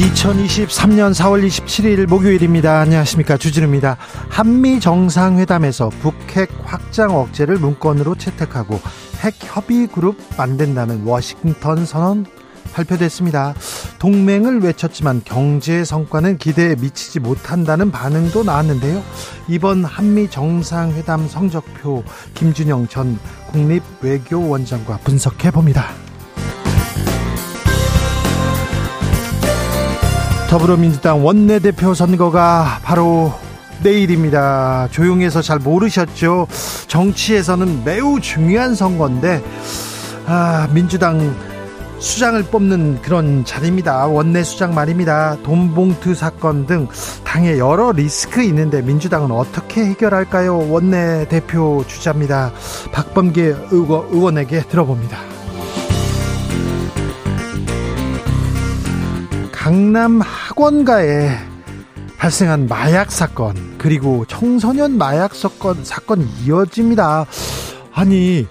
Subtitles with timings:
[0.00, 2.80] 2023년 4월 27일 목요일입니다.
[2.80, 3.36] 안녕하십니까.
[3.36, 3.98] 주진우입니다.
[4.30, 8.80] 한미 정상회담에서 북핵 확장 억제를 문건으로 채택하고
[9.20, 12.24] 핵 협의 그룹 만든다는 워싱턴 선언
[12.72, 13.54] 발표됐습니다.
[13.98, 19.02] 동맹을 외쳤지만 경제 성과는 기대에 미치지 못한다는 반응도 나왔는데요.
[19.48, 23.18] 이번 한미 정상회담 성적표 김준영 전
[23.52, 25.90] 국립외교원장과 분석해 봅니다.
[30.50, 33.32] 더불어민주당 원내대표 선거가 바로
[33.84, 34.88] 내일입니다.
[34.90, 36.48] 조용해서 잘 모르셨죠?
[36.88, 39.44] 정치에서는 매우 중요한 선거인데,
[40.26, 41.36] 아, 민주당
[42.00, 44.08] 수장을 뽑는 그런 자리입니다.
[44.08, 45.36] 원내 수장 말입니다.
[45.44, 46.88] 돈봉투 사건 등
[47.22, 50.68] 당에 여러 리스크 있는데 민주당은 어떻게 해결할까요?
[50.68, 52.50] 원내 대표 주자입니다.
[52.90, 55.29] 박범계 의원, 에게 들어봅니다.
[59.70, 61.30] 강남 학원가에
[62.18, 67.24] 발생한 마약 사건 그리고 청소년 마약 사건 사건 이어집니다.
[67.92, 68.48] 아니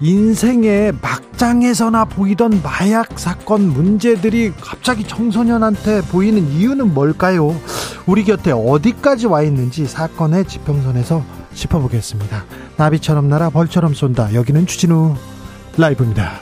[0.00, 7.54] 인생의 막장에서나 보이던 마약 사건 문제들이 갑자기 청소년한테 보이는 이유는 뭘까요?
[8.06, 12.46] 우리 곁에 어디까지 와 있는지 사건의 지평선에서 짚어보겠습니다.
[12.78, 14.32] 나비처럼 날아 벌처럼 쏜다.
[14.32, 15.16] 여기는 추진우
[15.76, 16.40] 라이브입니다.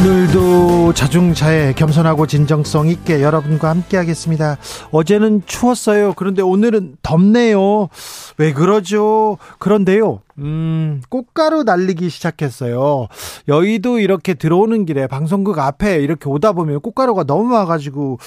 [0.00, 4.56] 오늘도 자중차에 겸손하고 진정성 있게 여러분과 함께 하겠습니다.
[4.92, 6.14] 어제는 추웠어요.
[6.16, 7.90] 그런데 오늘은 덥네요.
[8.38, 9.36] 왜 그러죠?
[9.58, 10.22] 그런데요.
[10.38, 13.08] 음, 꽃가루 날리기 시작했어요.
[13.46, 18.18] 여의도 이렇게 들어오는 길에 방송국 앞에 이렇게 오다 보면 꽃가루가 너무 와가지고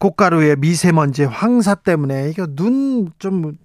[0.00, 3.56] 꽃가루의 미세먼지 황사 때문에 이거 눈 좀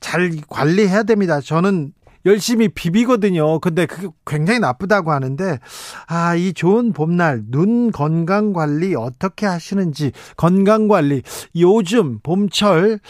[0.00, 1.40] 잘 관리해야 됩니다.
[1.40, 1.92] 저는
[2.26, 3.58] 열심히 비비거든요.
[3.60, 5.58] 근데 그게 굉장히 나쁘다고 하는데
[6.06, 11.22] 아, 이 좋은 봄날 눈 건강 관리 어떻게 하시는지 건강 관리
[11.56, 13.00] 요즘 봄철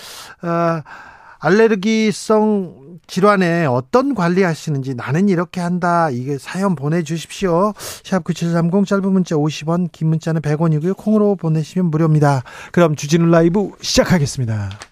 [0.42, 0.82] 어
[1.42, 6.08] 알레르기성 질환에 어떤 관리 하시는지 나는 이렇게 한다.
[6.08, 7.72] 이게 사연 보내주십시오.
[8.04, 10.96] 샵 9730 짧은 문자 50원, 긴 문자는 100원이고요.
[10.96, 12.42] 콩으로 보내시면 무료입니다.
[12.70, 14.91] 그럼 주진우 라이브 시작하겠습니다.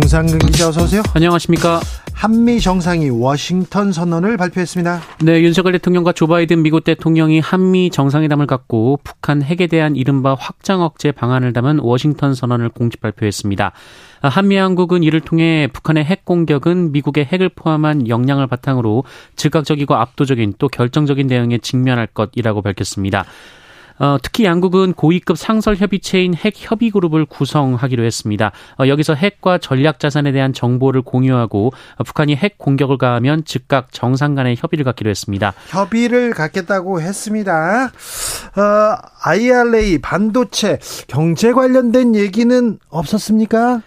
[0.00, 1.02] 정상근 기자 어서 오세요.
[1.14, 1.78] 안녕하십니까.
[2.14, 5.00] 한미 정상이 워싱턴 선언을 발표했습니다.
[5.24, 10.80] 네, 윤석열 대통령과 조 바이든 미국 대통령이 한미 정상회담을 갖고 북한 핵에 대한 이른바 확장
[10.80, 13.72] 억제 방안을 담은 워싱턴 선언을 공식 발표했습니다.
[14.22, 19.04] 한미 양국은 이를 통해 북한의 핵 공격은 미국의 핵을 포함한 역량을 바탕으로
[19.36, 23.26] 즉각적이고 압도적인 또 결정적인 대응에 직면할 것이라고 밝혔습니다.
[24.00, 28.50] 어, 특히 양국은 고위급 상설 협의체인 핵 협의 그룹을 구성하기로 했습니다.
[28.80, 34.34] 어, 여기서 핵과 전략 자산에 대한 정보를 공유하고 어, 북한이 핵 공격을 가하면 즉각 정상
[34.34, 35.52] 간의 협의를 갖기로 했습니다.
[35.68, 37.92] 협의를 갖겠다고 했습니다.
[38.56, 43.82] 어, IRA 반도체 경제 관련된 얘기는 없었습니까?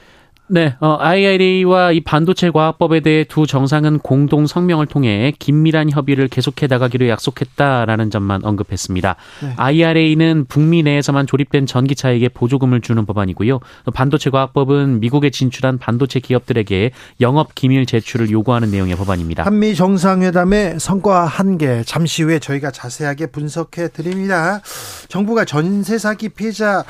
[0.47, 6.67] 네, 어, IRA와 이 반도체 과학법에 대해 두 정상은 공동 성명을 통해 긴밀한 협의를 계속해
[6.67, 9.15] 나가기로 약속했다라는 점만 언급했습니다.
[9.41, 9.53] 네.
[9.55, 13.61] IRA는 북미 내에서만 조립된 전기차에게 보조금을 주는 법안이고요.
[13.93, 16.91] 반도체 과학법은 미국에 진출한 반도체 기업들에게
[17.21, 19.45] 영업 기밀 제출을 요구하는 내용의 법안입니다.
[19.45, 24.61] 한미 정상회담의 성과 한개 잠시 후에 저희가 자세하게 분석해 드립니다.
[25.07, 26.83] 정부가 전세 사기 피해자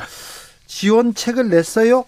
[0.66, 2.06] 지원책을 냈어요?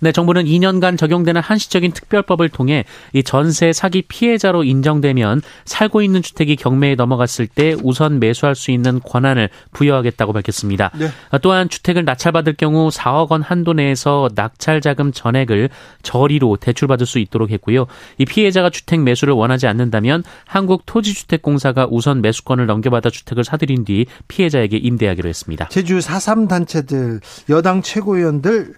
[0.00, 6.56] 네, 정부는 2년간 적용되는 한시적인 특별법을 통해 이 전세 사기 피해자로 인정되면 살고 있는 주택이
[6.56, 10.90] 경매에 넘어갔을 때 우선 매수할 수 있는 권한을 부여하겠다고 밝혔습니다.
[10.94, 11.08] 네.
[11.42, 15.70] 또한 주택을 낙찰받을 경우 4억 원 한도 내에서 낙찰 자금 전액을
[16.02, 17.86] 저리로 대출받을 수 있도록 했고요.
[18.18, 25.28] 이 피해자가 주택 매수를 원하지 않는다면 한국토지주택공사가 우선 매수권을 넘겨받아 주택을 사들인 뒤 피해자에게 임대하기로
[25.28, 25.68] 했습니다.
[25.68, 28.74] 제주 4.3 단체들 여당 최고위원들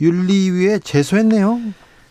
[0.00, 1.60] 윤리위에 제소했네요.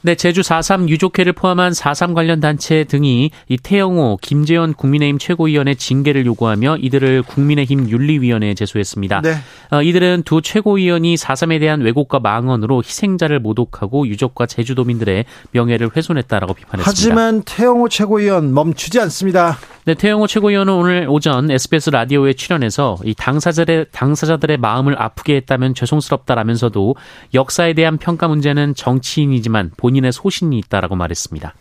[0.01, 6.25] 네, 제주 4.3 유족회를 포함한 4.3 관련 단체 등이 이 태영호, 김재현 국민의힘 최고위원의 징계를
[6.25, 9.21] 요구하며 이들을 국민의힘 윤리위원회에 제소했습니다.
[9.21, 9.35] 네.
[9.71, 16.89] 어, 이들은 두 최고위원이 4.3에 대한 왜곡과 망언으로 희생자를 모독하고 유족과 제주도민들의 명예를 훼손했다라고 비판했습니다.
[16.89, 19.57] 하지만 태영호 최고위원 멈추지 않습니다.
[19.89, 26.95] 네, 태영호 최고위원은 오늘 오전 SBS 라디오에 출연해서 이 당사자들의 당사자들의 마음을 아프게 했다면 죄송스럽다라면서도
[27.33, 31.55] 역사에 대한 평가 문제는 정치인이지만 본인의 소신이 있다라고 말했습니다.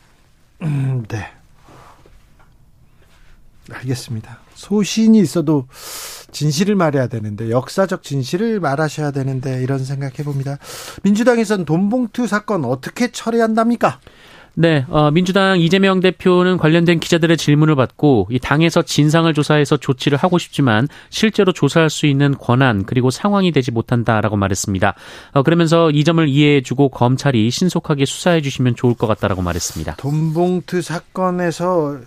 [0.63, 1.27] 음, 네.
[3.73, 4.41] 알겠습니다.
[4.55, 5.67] 소신이 있어도
[6.31, 10.59] 진실을 말해야 되는데 역사적 진실을 말하셔야 되는데 이런 생각해 봅니다.
[11.05, 14.01] 민주당에서는 돈봉투 사건 어떻게 처리한답니까?
[14.61, 20.37] 네, 어, 민주당 이재명 대표는 관련된 기자들의 질문을 받고 이 당에서 진상을 조사해서 조치를 하고
[20.37, 24.95] 싶지만 실제로 조사할 수 있는 권한 그리고 상황이 되지 못한다라고 말했습니다.
[25.35, 29.95] 어, 그러면서 이 점을 이해해주고 검찰이 신속하게 수사해 주시면 좋을 것 같다라고 말했습니다.
[29.95, 31.99] 돈봉투 사건에서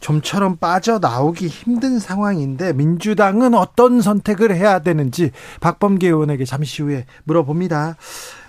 [0.00, 5.30] 좀처럼 빠져 나오기 힘든 상황인데 민주당은 어떤 선택을 해야 되는지
[5.60, 7.94] 박범계 의원에게 잠시 후에 물어봅니다.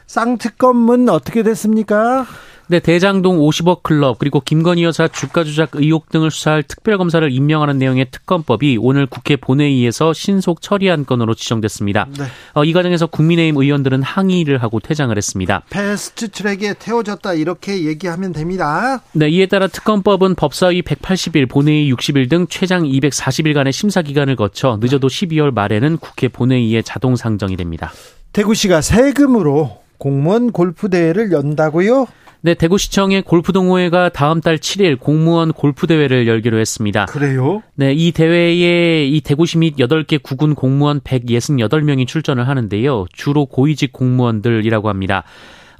[0.07, 2.25] 쌍특검은 어떻게 됐습니까?
[2.71, 8.05] 네, 대장동 50억 클럽 그리고 김건희 여사 주가 조작 의혹 등을 수사할 특별검사를 임명하는 내용의
[8.11, 12.07] 특검법이 오늘 국회 본회의에서 신속 처리한 건으로 지정됐습니다.
[12.17, 12.23] 네.
[12.53, 15.63] 어, 이 과정에서 국민의힘 의원들은 항의를 하고 퇴장을 했습니다.
[15.69, 19.01] 패스트 트랙에 태워졌다 이렇게 얘기하면 됩니다.
[19.11, 25.09] 네, 이에 따라 특검법은 법사위 180일, 본회의 60일 등 최장 240일간의 심사 기간을 거쳐 늦어도
[25.09, 27.91] 12월 말에는 국회 본회의에 자동 상정이 됩니다.
[28.31, 32.07] 대구시가 세금으로 공무원 골프 대회를 연다고요?
[32.43, 37.05] 네, 대구시청의 골프동호회가 다음 달 7일 공무원 골프대회를 열기로 했습니다.
[37.05, 37.61] 그래요?
[37.75, 43.05] 네, 이 대회에 이 대구시 및 8개 구군 공무원 168명이 출전을 하는데요.
[43.13, 45.23] 주로 고위직 공무원들이라고 합니다.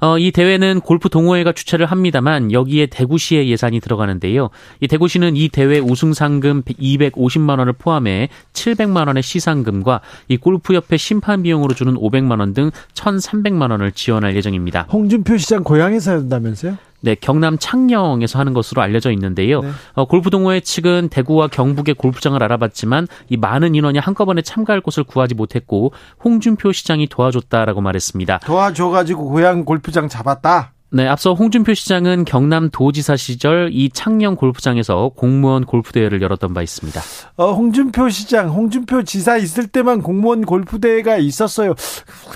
[0.04, 4.50] 어, 이 대회는 골프 동호회가 주최를 합니다만 여기에 대구시의 예산이 들어가는데요.
[4.80, 11.44] 이 대구시는 이 대회 우승 상금 250만 원을 포함해 700만 원의 시상금과 이 골프협회 심판
[11.44, 14.88] 비용으로 주는 500만 원 등 1,300만 원을 지원할 예정입니다.
[14.92, 16.76] 홍준표 시장 고향에서 한다면서요?
[17.02, 19.60] 네, 경남 창녕에서 하는 것으로 알려져 있는데요.
[19.60, 19.70] 네.
[19.94, 25.34] 어, 골프 동호회 측은 대구와 경북의 골프장을 알아봤지만 이 많은 인원이 한꺼번에 참가할 곳을 구하지
[25.34, 25.92] 못했고
[26.24, 28.38] 홍준표 시장이 도와줬다라고 말했습니다.
[28.38, 30.72] 도와줘가지고 고향 골프장 잡았다.
[30.94, 37.00] 네, 앞서 홍준표 시장은 경남 도지사 시절 이 창녕 골프장에서 공무원 골프대회를 열었던 바 있습니다.
[37.36, 41.74] 어, 홍준표 시장, 홍준표 지사 있을 때만 공무원 골프대회가 있었어요.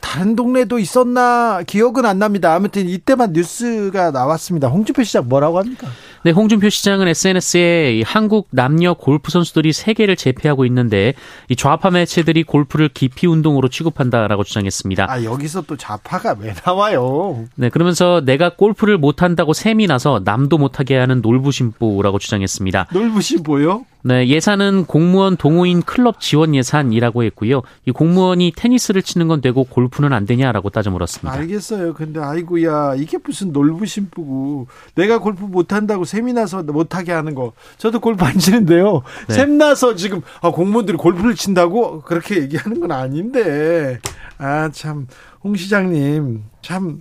[0.00, 2.54] 다른 동네도 있었나 기억은 안 납니다.
[2.54, 4.68] 아무튼 이때만 뉴스가 나왔습니다.
[4.68, 5.88] 홍준표 시장 뭐라고 합니까?
[6.26, 11.14] 네, 홍준표 시장은 SNS에 한국 남녀 골프 선수들이 세계를 제패하고 있는데
[11.49, 15.06] 이 좌파 매체들이 골프를 기피 운동으로 취급한다라고 주장했습니다.
[15.08, 17.44] 아, 여기서 또 좌파가 왜 나와요?
[17.55, 22.88] 네, 그러면서 내가 골프를 못 한다고 셈이 나서 남도 못 하게 하는 놀부심보라고 주장했습니다.
[22.93, 23.87] 놀부심보요?
[24.02, 27.62] 네, 예산은 공무원 동호인 클럽 지원 예산이라고 했고요.
[27.87, 31.37] 이 공무원이 테니스를 치는 건 되고 골프는 안 되냐라고 따져 물었습니다.
[31.37, 31.92] 알겠어요.
[31.95, 37.52] 근데 아이고야 이게 무슨 놀부심부고 내가 골프 못 한다고 셈이 나서 못하게 하는 거.
[37.78, 39.02] 저도 골프 안 치는데요.
[39.28, 39.35] 네.
[39.35, 43.99] 셈 나서 지금 아, 공무원들이 골프를 친다고 그렇게 얘기하는 건 아닌데.
[44.38, 45.06] 아 참
[45.42, 47.00] 홍 시장님 참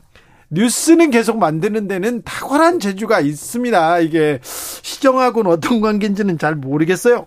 [0.52, 4.00] 뉴스는 계속 만드는 데는 탁월한 재주가 있습니다.
[4.00, 7.26] 이게 시정하고는 어떤 관계인지는 잘 모르겠어요.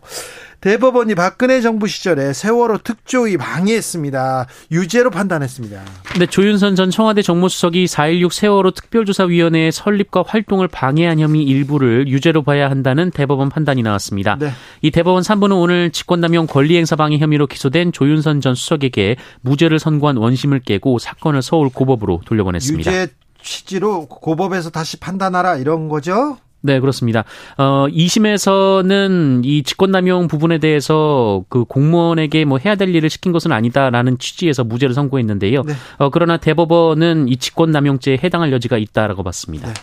[0.60, 4.46] 대법원이 박근혜 정부 시절에 세월호 특조위 방해했습니다.
[4.72, 5.82] 유죄로 판단했습니다.
[6.18, 12.68] 네, 조윤선 전 청와대 정무수석이 4.16 세월호 특별조사위원회의 설립과 활동을 방해한 혐의 일부를 유죄로 봐야
[12.68, 14.36] 한다는 대법원 판단이 나왔습니다.
[14.40, 14.50] 네.
[14.82, 20.60] 이 대법원 3부는 오늘 직권남용 권리행사 방해 혐의로 기소된 조윤선 전 수석에게 무죄를 선고한 원심을
[20.60, 22.90] 깨고 사건을 서울 고법으로 돌려보냈습니다.
[22.90, 26.36] 유죄 취지로 고법에서 다시 판단하라 이런 거죠?
[26.60, 27.24] 네, 그렇습니다.
[27.56, 34.18] 어, 2심에서는 이 직권남용 부분에 대해서 그 공무원에게 뭐 해야 될 일을 시킨 것은 아니다라는
[34.18, 35.62] 취지에서 무죄를 선고했는데요.
[35.62, 35.74] 네.
[35.98, 39.68] 어, 그러나 대법원은 이 직권남용죄에 해당할 여지가 있다라고 봤습니다.
[39.68, 39.74] 네.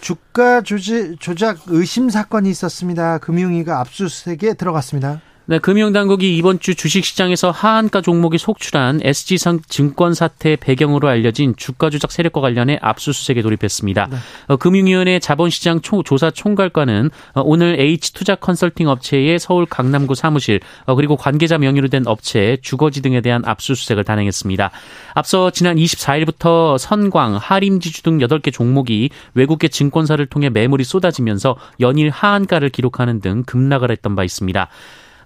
[0.00, 3.18] 주가 조지, 조작 의심 사건이 있었습니다.
[3.18, 5.20] 금융위가 압수수색에 들어갔습니다.
[5.48, 12.10] 네, 금융당국이 이번 주 주식시장에서 하한가 종목이 속출한 SG상 증권 사태 배경으로 알려진 주가 조작
[12.10, 14.08] 세력과 관련해 압수수색에 돌입했습니다.
[14.10, 14.16] 네.
[14.48, 20.96] 어, 금융위원회 자본시장 총, 조사 총괄과는 어, 오늘 H투자 컨설팅 업체의 서울 강남구 사무실 어,
[20.96, 24.72] 그리고 관계자 명의로 된 업체, 주거지 등에 대한 압수수색을 단행했습니다.
[25.14, 32.70] 앞서 지난 24일부터 선광, 하림지주 등 8개 종목이 외국계 증권사를 통해 매물이 쏟아지면서 연일 하한가를
[32.70, 34.68] 기록하는 등 급락을 했던 바 있습니다.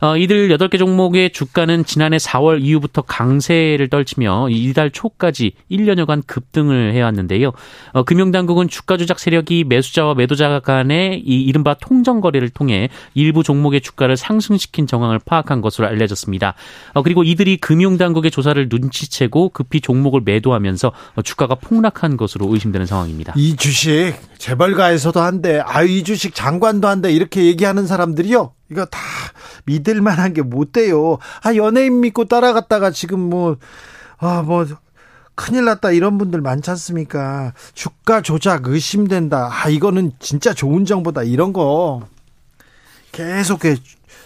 [0.01, 7.53] 어, 이들 8개 종목의 주가는 지난해 4월 이후부터 강세를 떨치며 이달 초까지 1년여간 급등을 해왔는데요.
[7.93, 13.83] 어, 금융당국은 주가 조작 세력이 매수자와 매도자 간의 이 이른바 통정 거래를 통해 일부 종목의
[13.83, 16.55] 주가를 상승시킨 정황을 파악한 것으로 알려졌습니다.
[16.95, 20.93] 어, 그리고 이들이 금융당국의 조사를 눈치채고 급히 종목을 매도하면서
[21.25, 23.35] 주가가 폭락한 것으로 의심되는 상황입니다.
[23.37, 28.53] 이 주식 재벌가에서도 한데 아 이 주식 장관도 한데 이렇게 얘기하는 사람들이요.
[28.71, 28.99] 이거 다
[29.67, 31.19] 믿을 만한 게 못 돼요.
[31.43, 33.57] 아, 연예인 믿고 따라갔다가 지금 뭐,
[34.19, 34.67] 아, 뭐,
[35.35, 37.53] 큰일 났다 이런 분들 많지 않습니까?
[37.75, 39.51] 주가 조작 의심된다.
[39.53, 41.23] 아, 이거는 진짜 좋은 정보다.
[41.23, 42.07] 이런 거
[43.13, 43.61] 계속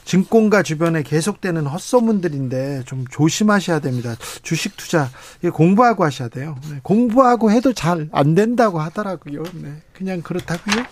[0.05, 4.15] 증권가 주변에 계속되는 헛소문들인데 좀 조심하셔야 됩니다.
[4.43, 5.09] 주식 투자
[5.53, 6.57] 공부하고 하셔야 돼요.
[6.71, 9.43] 네, 공부하고 해도 잘 안 된다고 하더라고요.
[9.55, 10.85] 네, 그냥 그렇다고요.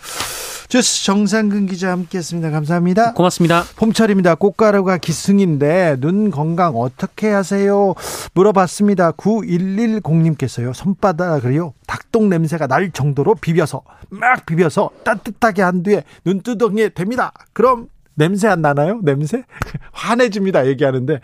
[0.69, 2.51] 주스 정상근 기자 함께했습니다.
[2.51, 3.13] 감사합니다.
[3.13, 3.65] 고맙습니다.
[3.77, 4.37] 봄철입니다.
[4.37, 7.95] 꽃가루가 기승인데 눈 건강 어떻게 하세요?
[8.33, 9.13] 물어봤습니다.
[9.13, 10.73] 9110님께서요.
[10.73, 11.75] 손바닥을요.
[11.87, 17.33] 닭똥 냄새가 날 정도로 비벼서 막 비벼서 따뜻하게 한 뒤에 눈두덩이에 됩니다.
[17.53, 19.01] 그럼 냄새 안 나나요?
[19.03, 19.45] 냄새?
[19.93, 20.67] 환해집니다.
[20.67, 21.21] 얘기하는데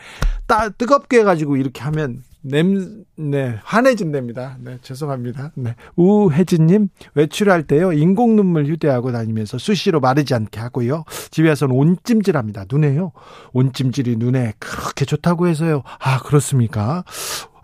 [0.47, 4.57] 따 뜨겁게 해가지고 이렇게 하면 냄, 네, 환해진답니다.
[4.61, 5.53] 네, 죄송합니다.
[5.57, 5.75] 네.
[5.97, 11.05] 우혜진님, 외출할 때요, 인공 눈물 휴대하고 다니면서 수시로 마르지 않게 하고요.
[11.31, 12.65] 집에서는 온찜질 합니다.
[12.71, 13.13] 눈에요.
[13.53, 15.83] 온찜질이 눈에 그렇게 좋다고 해서요.
[15.99, 17.05] 아, 그렇습니까?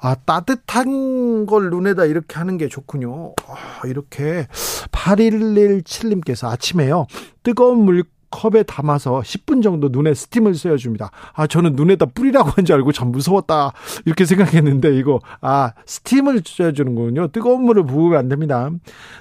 [0.01, 3.33] 아, 따뜻한 걸 눈에다 이렇게 하는 게 좋군요.
[3.47, 4.47] 아, 이렇게
[4.93, 7.07] 8117님께서 아침에요.
[7.43, 8.05] 뜨거운 물
[8.35, 11.11] 컵에 담아서 10분 정도 눈에 스팀을 쐬어줍니다.
[11.35, 13.73] 아, 저는 눈에다 뿌리라고 한 줄 알고 참 무서웠다.
[14.07, 17.29] 이렇게 생각했는데, 이거, 아, 스팀을 쐬어주는군요.
[17.29, 18.71] 뜨거운 물을 부으면 안 됩니다.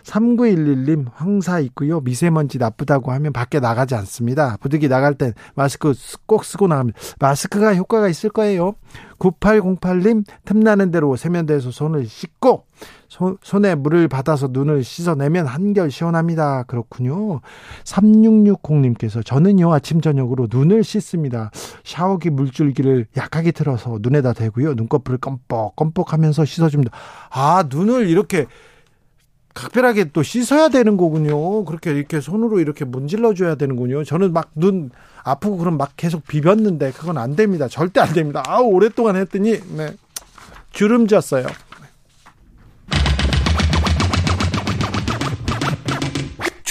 [0.03, 1.99] 3911님, 황사 있고요.
[1.99, 4.57] 미세먼지 나쁘다고 하면 밖에 나가지 않습니다.
[4.61, 5.93] 부득이 나갈 땐 마스크
[6.25, 6.97] 꼭 쓰고 나갑니다.
[7.19, 8.75] 마스크가 효과가 있을 거예요.
[9.19, 12.65] 9808님, 틈나는 대로 세면대에서 손을 씻고,
[13.02, 13.02] 소,
[13.41, 16.63] 손에 물을 받아서 눈을 씻어내면 한결 시원합니다.
[16.63, 17.41] 그렇군요.
[17.83, 21.51] 3660님께서 저는요, 아침, 저녁으로 눈을 씻습니다.
[21.83, 24.73] 샤워기 물줄기를 약하게 틀어서 눈에다 대고요.
[24.73, 26.91] 눈꺼풀을 껌뻑껌뻑 하면서 씻어줍니다.
[27.29, 28.45] 아, 눈을 이렇게
[29.53, 31.63] 각별하게 또 씻어야 되는 거군요.
[31.65, 34.03] 그렇게 이렇게 손으로 이렇게 문질러 줘야 되는군요.
[34.03, 34.91] 저는 막 눈
[35.23, 37.67] 아프고 그럼 막 계속 비볐는데 그건 안 됩니다.
[37.67, 38.43] 절대 안 됩니다.
[38.45, 39.95] 아우 오랫동안 했더니 네.
[40.71, 41.45] 주름 졌어요.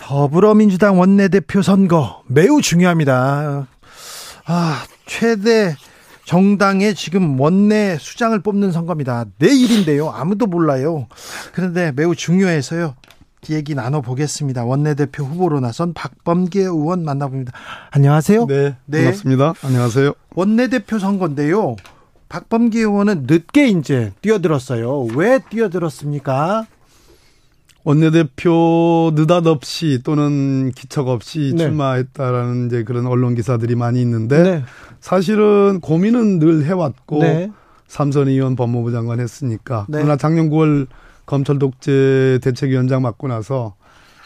[0.00, 3.68] 더불어민주당 원내대표 선거 매우 중요합니다.
[4.46, 5.76] 아, 최대
[6.24, 9.26] 정당의 지금 원내 수장을 뽑는 선거입니다.
[9.38, 10.10] 내일인데요.
[10.10, 11.06] 아무도 몰라요.
[11.52, 12.94] 그런데 매우 중요해서요.
[13.50, 14.64] 얘기 나눠보겠습니다.
[14.64, 17.52] 원내대표 후보로 나선 박범계 의원 만나봅니다.
[17.90, 18.46] 안녕하세요.
[18.46, 18.98] 네, 네.
[19.04, 19.54] 반갑습니다.
[19.62, 20.12] 안녕하세요.
[20.34, 21.76] 원내대표 선거인데요.
[22.28, 25.04] 박범기 의원은 늦게 이제 뛰어들었어요.
[25.14, 26.66] 왜 뛰어들었습니까?
[27.84, 31.64] 원내대표 느닷없이 또는 기척 없이 네.
[31.64, 34.64] 출마했다라는 이제 그런 언론 기사들이 많이 있는데 네.
[35.00, 37.50] 사실은 고민은 늘 해왔고 네.
[37.88, 39.98] 삼선 의원 법무부 장관 했으니까 네.
[39.98, 40.86] 그러나 작년 9월
[41.26, 43.74] 검찰 독재 대책위원장 맡고 나서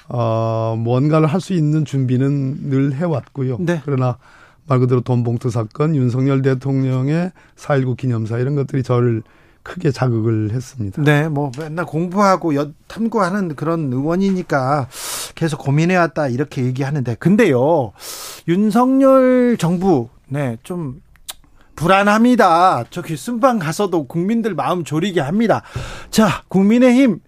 [0.08, 3.58] 어 뭔가를 할 수 있는 준비는 늘 해왔고요.
[3.61, 3.80] 네.
[3.84, 4.18] 그러나
[4.66, 9.23] 말 그대로 돈봉투 사건, 윤석열 대통령의 4.19 기념사 이런 것들이 저를
[9.64, 11.02] 크게 자극을 했습니다.
[11.02, 12.52] 네, 뭐 맨날 공부하고
[12.87, 14.88] 탐구하는 그런 의원이니까
[15.35, 17.92] 계속 고민해 왔다 이렇게 얘기하는데 근데요
[18.47, 21.02] 윤석열 정부 네좀
[21.76, 22.85] 불안합니다.
[22.90, 25.62] 저기 순방 가서도 국민들 마음 졸이게 합니다.
[26.11, 27.18] 자, 국민의힘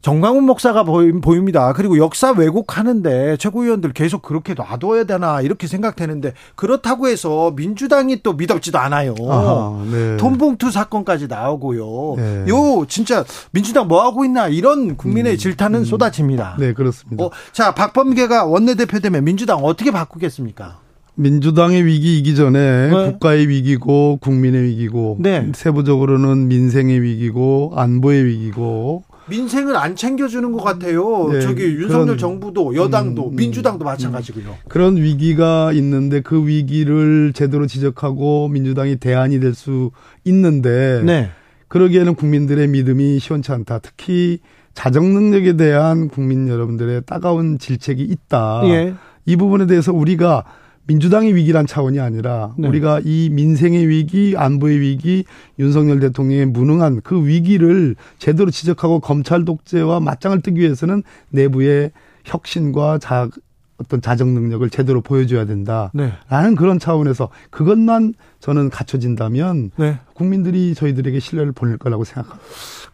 [0.00, 1.72] 정광훈 목사가 보입니다.
[1.72, 8.78] 그리고 역사 왜곡하는데 최고위원들 계속 그렇게 놔둬야 되나 이렇게 생각되는데 그렇다고 해서 민주당이 또 믿었지도
[8.78, 9.14] 않아요.
[9.28, 10.16] 아하, 네.
[10.16, 12.14] 돈봉투 사건까지 나오고요.
[12.16, 12.44] 네.
[12.48, 15.84] 요 진짜 민주당 뭐 하고 있나 이런 국민의 음, 질타는 음.
[15.84, 16.56] 쏟아집니다.
[16.58, 17.24] 네 그렇습니다.
[17.24, 20.78] 어, 자 박범계가 원내대표 되면 민주당 어떻게 바꾸겠습니까?
[21.16, 23.10] 민주당의 위기이기 전에 네.
[23.10, 25.50] 국가의 위기고 국민의 위기고 네.
[25.52, 31.28] 세부적으로는 민생의 위기고 안보의 위기고 민생을 안 챙겨주는 것 같아요.
[31.32, 34.56] 네, 저기 윤석열 그런, 정부도 여당도 음, 음, 민주당도 마찬가지고요.
[34.68, 39.90] 그런 위기가 있는데 그 위기를 제대로 지적하고 민주당이 대안이 될 수
[40.24, 41.30] 있는데 네.
[41.66, 43.80] 그러기에는 국민들의 믿음이 시원치 않다.
[43.80, 44.38] 특히
[44.72, 48.62] 자정 능력에 대한 국민 여러분들의 따가운 질책이 있다.
[48.66, 48.94] 예.
[49.26, 50.44] 이 부분에 대해서 우리가
[50.88, 52.66] 민주당의 위기란 차원이 아니라 네.
[52.66, 55.24] 우리가 이 민생의 위기, 안보의 위기,
[55.58, 61.92] 윤석열 대통령의 무능한 그 위기를 제대로 지적하고 검찰 독재와 맞짱을 뜨기 위해서는 내부의
[62.24, 63.28] 혁신과 자,
[63.76, 66.54] 어떤 자정 능력을 제대로 보여줘야 된다라는 네.
[66.56, 69.98] 그런 차원에서 그것만 저는 갖춰진다면 네.
[70.14, 72.42] 국민들이 저희들에게 신뢰를 보낼 거라고 생각합니다.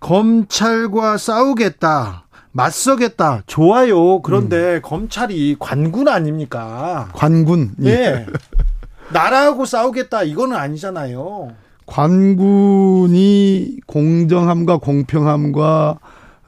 [0.01, 2.24] 검찰과 싸우겠다.
[2.55, 3.43] 맞서겠다.
[3.47, 4.23] 좋아요.
[4.23, 4.81] 그런데 음.
[4.83, 7.11] 검찰이 관군 아닙니까?
[7.13, 7.73] 관군.
[7.83, 7.91] 예.
[7.95, 8.27] 네.
[9.13, 10.23] 나라하고 싸우겠다.
[10.23, 11.51] 이거는 아니잖아요.
[11.87, 15.99] 관군이 공정함과 공평함과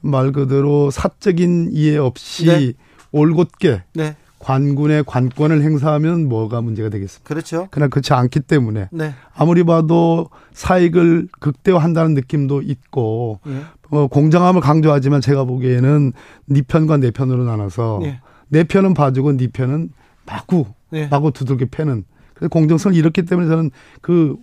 [0.01, 2.73] 말 그대로 사적인 이해 없이 네.
[3.11, 4.17] 올곧게 네.
[4.47, 7.29] 관군의 관권을 행사하면 뭐가 문제가 되겠습니까?
[7.29, 7.67] 그렇죠.
[7.73, 9.13] 그러나 그렇지 않기 때문에 네.
[9.35, 13.63] 아무리 봐도 사익을 극대화한다는 느낌도 있고 네.
[13.91, 16.13] 어, 공정함을 강조하지만 제가 보기에는
[16.45, 18.21] 네 편과 내 편으로 나눠서 네.
[18.47, 19.91] 내 편은 봐주고 네 편은
[20.27, 21.09] 마구 네.
[21.09, 24.37] 마구 두들겨 패는 그래서 공정성을 잃었기 때문에 저는 그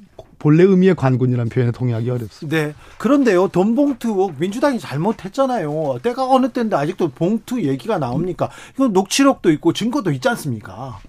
[0.43, 2.57] 본래 의미의 관군이라는 표현에 동의하기 어렵습니다.
[2.57, 2.73] 네.
[2.97, 5.99] 그런데요, 돈 봉투 민주당이 잘못했잖아요.
[6.03, 8.49] 때가 어느 때인데 아직도 봉투 얘기가 나옵니까?
[8.75, 10.99] 이건 녹취록도 있고 증거도 있지 않습니까?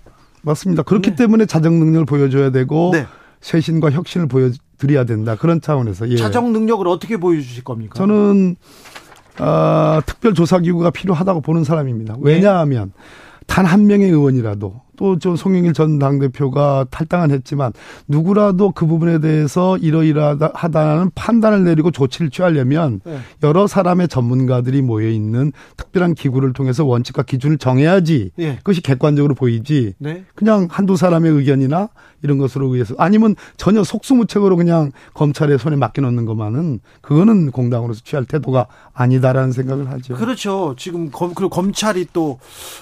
[0.42, 0.84] 맞습니다.
[0.84, 1.16] 그렇기 네.
[1.16, 3.06] 때문에 자정 능력을 보여줘야 되고 네.
[3.40, 5.34] 쇄신과 혁신을 보여드려야 된다.
[5.34, 6.16] 그런 차원에서 예.
[6.16, 7.94] 자정 능력을 어떻게 보여주실 겁니까?
[7.96, 8.54] 저는
[9.40, 12.14] 어, 특별조사기구가 필요하다고 보는 사람입니다.
[12.14, 12.20] 네.
[12.22, 12.92] 왜냐하면
[13.48, 17.72] 단한 명의 의원이라도 또 저 송영길 전 당대표가 탈당은 했지만
[18.08, 23.18] 누구라도 그 부분에 대해서 이러이러하다는 판단을 내리고 조치를 취하려면 네.
[23.42, 28.56] 여러 사람의 전문가들이 모여 있는 특별한 기구를 통해서 원칙과 기준을 정해야지 네.
[28.56, 30.24] 그것이 객관적으로 보이지 네.
[30.34, 31.88] 그냥 한두 사람의 의견이나
[32.22, 38.66] 이런 것으로 의해서 아니면 전혀 속수무책으로 그냥 검찰의 손에 맡겨놓는 것만은 그거는 공당으로서 취할 태도가
[38.94, 40.14] 아니다라는 생각을 하죠.
[40.14, 40.74] 그렇죠.
[40.78, 42.38] 지금 검, 그리고 검찰이 또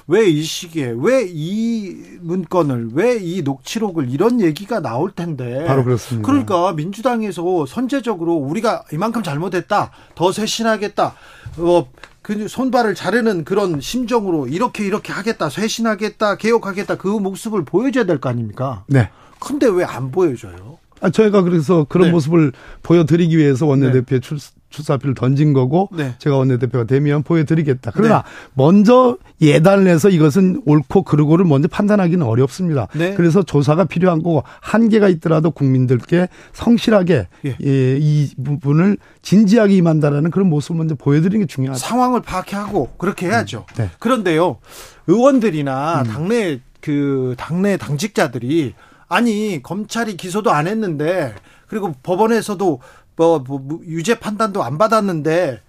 [0.08, 6.26] 왜 이 시기에 왜 이 문건을 왜 이 녹취록을 이런 얘기가 나올 텐데 바로 그렇습니다.
[6.26, 11.14] 그러니까 민주당에서 선제적으로 우리가 이만큼 잘못했다 더 쇄신하겠다
[11.58, 11.88] 어,
[12.22, 18.28] 그 손발을 자르는 그런 심정으로 이렇게 이렇게 하겠다 쇄신하겠다 개혁하겠다 그 모습을 보여줘야 될 거
[18.28, 18.84] 아닙니까?
[18.86, 19.10] 네.
[19.40, 20.78] 근데 왜 안 보여줘요?
[21.00, 22.12] 아, 저희가 그래서 그런 네.
[22.12, 24.20] 모습을 보여드리기 위해서 원내대표에 네.
[24.20, 24.38] 출,
[24.72, 26.14] 출사표를 던진 거고 네.
[26.18, 27.92] 제가 원내대표가 되면 보여드리겠다.
[27.94, 28.22] 그러나 네.
[28.54, 32.88] 먼저 예단을 해서 이것은 옳고 그르고를 먼저 판단하기는 어렵습니다.
[32.94, 33.14] 네.
[33.14, 37.56] 그래서 조사가 필요한 거고 한계가 있더라도 국민들께 성실하게 예.
[37.64, 41.78] 예, 이 부분을 진지하게 임한다라는 그런 모습을 먼저 보여드리는 게 중요하다.
[41.78, 43.66] 상황을 파악하고 그렇게 해야죠.
[43.70, 43.74] 음.
[43.76, 43.90] 네.
[43.98, 44.58] 그런데요
[45.06, 46.06] 의원들이나 음.
[46.06, 48.74] 당내 그 당내 당직자들이
[49.08, 51.34] 아니 검찰이 기소도 안 했는데
[51.68, 52.80] 그리고 법원에서도
[53.16, 55.60] 뭐, 뭐 유죄 판단도 안 받았는데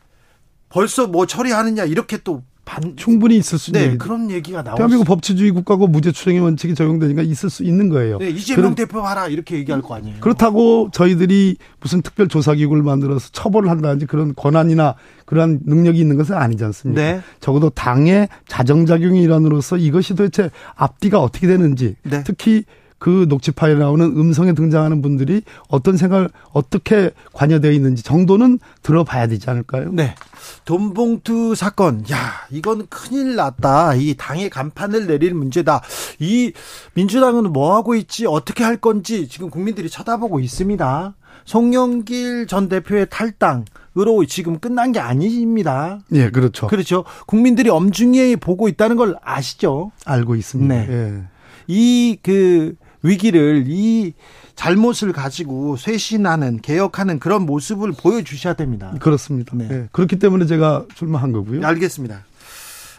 [0.70, 5.06] 벌써 뭐 처리하느냐 이렇게 또 반, 충분히 있을 수 있는 네, 그런 얘기가 나오고 대한민국
[5.06, 8.20] 법치주의 국가고 무죄 추정의 원칙이 적용되니까 있을 수 있는 거예요.
[8.20, 10.22] 네, 이재명 대표 하라 이렇게 얘기할 거 아니에요.
[10.22, 16.36] 그렇다고 저희들이 무슨 특별 조사 기구를 만들어서 처벌을 한다든지 그런 권한이나 그러한 능력이 있는 것은
[16.36, 17.02] 아니지 않습니까?
[17.02, 17.22] 네.
[17.42, 22.24] 적어도 당의 자정작용의 일환으로서 이것이 도대체 앞뒤가 어떻게 되는지 네.
[22.24, 22.64] 특히
[23.04, 29.50] 그 녹취 파일에 나오는 음성에 등장하는 분들이 어떤 생각을 어떻게 관여되어 있는지 정도는 들어봐야 되지
[29.50, 29.92] 않을까요?
[29.92, 30.16] 네.
[30.64, 32.18] 돈봉투 사건, 야,
[32.50, 33.96] 이건 큰일 났다.
[33.96, 35.82] 이 당의 간판을 내릴 문제다.
[36.20, 36.54] 이
[36.94, 38.26] 민주당은 뭐 하고 있지?
[38.26, 41.14] 어떻게 할 건지 지금 국민들이 쳐다보고 있습니다.
[41.44, 46.00] 송영길 전 대표의 탈당으로 지금 끝난 게 아닙니다.
[46.14, 46.68] 예, 그렇죠.
[46.68, 47.04] 그렇죠.
[47.28, 49.92] 국민들이 엄중히 보고 있다는 걸 아시죠?
[50.06, 50.74] 알고 있습니다.
[50.74, 50.88] 네.
[50.90, 51.24] 예.
[51.68, 54.14] 이그 위기를 이
[54.56, 58.94] 잘못을 가지고 쇄신하는 개혁하는 그런 모습을 보여주셔야 됩니다.
[59.00, 59.56] 그렇습니다.
[59.56, 59.68] 네.
[59.68, 59.88] 네.
[59.92, 61.66] 그렇기 때문에 제가 출마한 거고요.
[61.66, 62.24] 알겠습니다.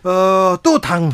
[0.04, 1.10] 어, 또 당.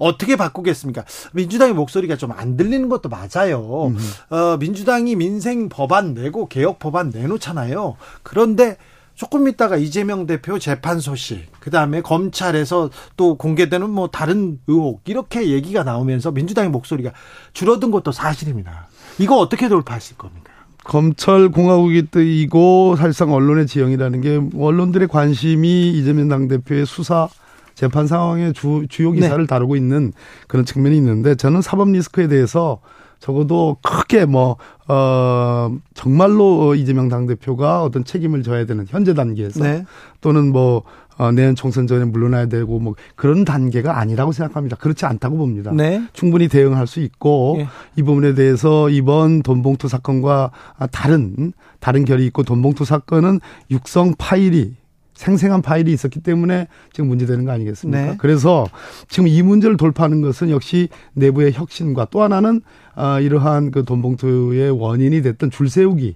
[0.00, 1.04] 어, 떻게 바꾸겠습니까?
[1.32, 3.92] 민주당의 목소리가 좀 안 들리는 것도 맞아요.
[4.30, 7.96] 어, 민주당이 민생 법안 내고 개혁 법안 내놓잖아요.
[8.22, 8.76] 그런데
[9.18, 15.50] 조금 있다가 이재명 대표 재판 소식, 그 다음에 검찰에서 또 공개되는 뭐 다른 의혹, 이렇게
[15.50, 17.10] 얘기가 나오면서 민주당의 목소리가
[17.52, 18.86] 줄어든 것도 사실입니다.
[19.18, 20.52] 이거 어떻게 돌파하실 겁니까?
[20.84, 27.28] 검찰 공화국이 뜨이고 사실상 언론의 지형이라는 게 언론들의 관심이 이재명 당대표의 수사
[27.74, 29.46] 재판 상황의 주, 주요 기사를 네.
[29.48, 30.12] 다루고 있는
[30.46, 32.80] 그런 측면이 있는데 저는 사법 리스크에 대해서
[33.20, 39.84] 적어도 크게 뭐, 어, 정말로 이재명 당대표가 어떤 책임을 져야 되는 현재 단계에서 네.
[40.20, 40.84] 또는 뭐,
[41.18, 44.76] 어, 내년 총선 전에 물러나야 되고 뭐 그런 단계가 아니라고 생각합니다.
[44.76, 45.72] 그렇지 않다고 봅니다.
[45.74, 46.02] 네.
[46.12, 47.66] 충분히 대응할 수 있고 네.
[47.96, 50.52] 이 부분에 대해서 이번 돈봉투 사건과
[50.92, 54.76] 다른 다른 결이 있고 돈봉투 사건은 육성 파일이
[55.18, 58.00] 생생한 파일이 있었기 때문에 지금 문제되는 거 아니겠습니까?
[58.00, 58.16] 네.
[58.18, 58.66] 그래서
[59.08, 62.62] 지금 이 문제를 돌파하는 것은 역시 내부의 혁신과 또 하나는
[62.94, 66.14] 아, 이러한 그 돈봉투의 원인이 됐던 줄 세우기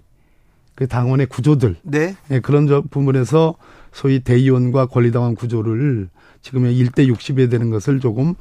[0.77, 2.15] 그 당원의 구조들 네.
[2.31, 3.57] 예, 그런 부분에서
[3.91, 6.09] 소위 대의원과 권리당원 구조를
[6.41, 8.35] 지금의 1대 60에 되는 것을 조금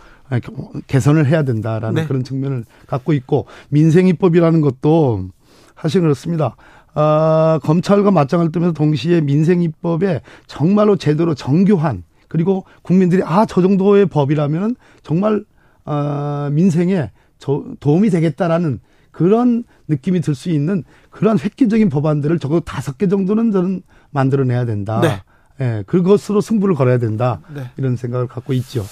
[0.86, 2.08] 개선을 해야 된다라는 네.
[2.08, 5.28] 그런 측면을 갖고 있고 민생입법이라는 것도
[5.76, 6.56] 사실 그렇습니다.
[6.94, 14.06] 아, 검찰과 맞짱을 뜨면서 동시에 민생 입법에 정말로 제대로 정교한 그리고 국민들이 아 저 정도의
[14.08, 15.44] 법이라면 정말
[15.86, 18.80] 아, 민생에 저, 도움이 되겠다라는
[19.12, 25.02] 그런 느낌이 들 수 있는 그런 획기적인 법안들을 적어도 다섯 개 정도는 저는 만들어내야 된다.
[25.02, 25.22] 네.
[25.60, 27.42] 예, 그것으로 승부를 걸어야 된다.
[27.54, 27.70] 네.
[27.78, 28.86] 이런 생각을 갖고 있죠.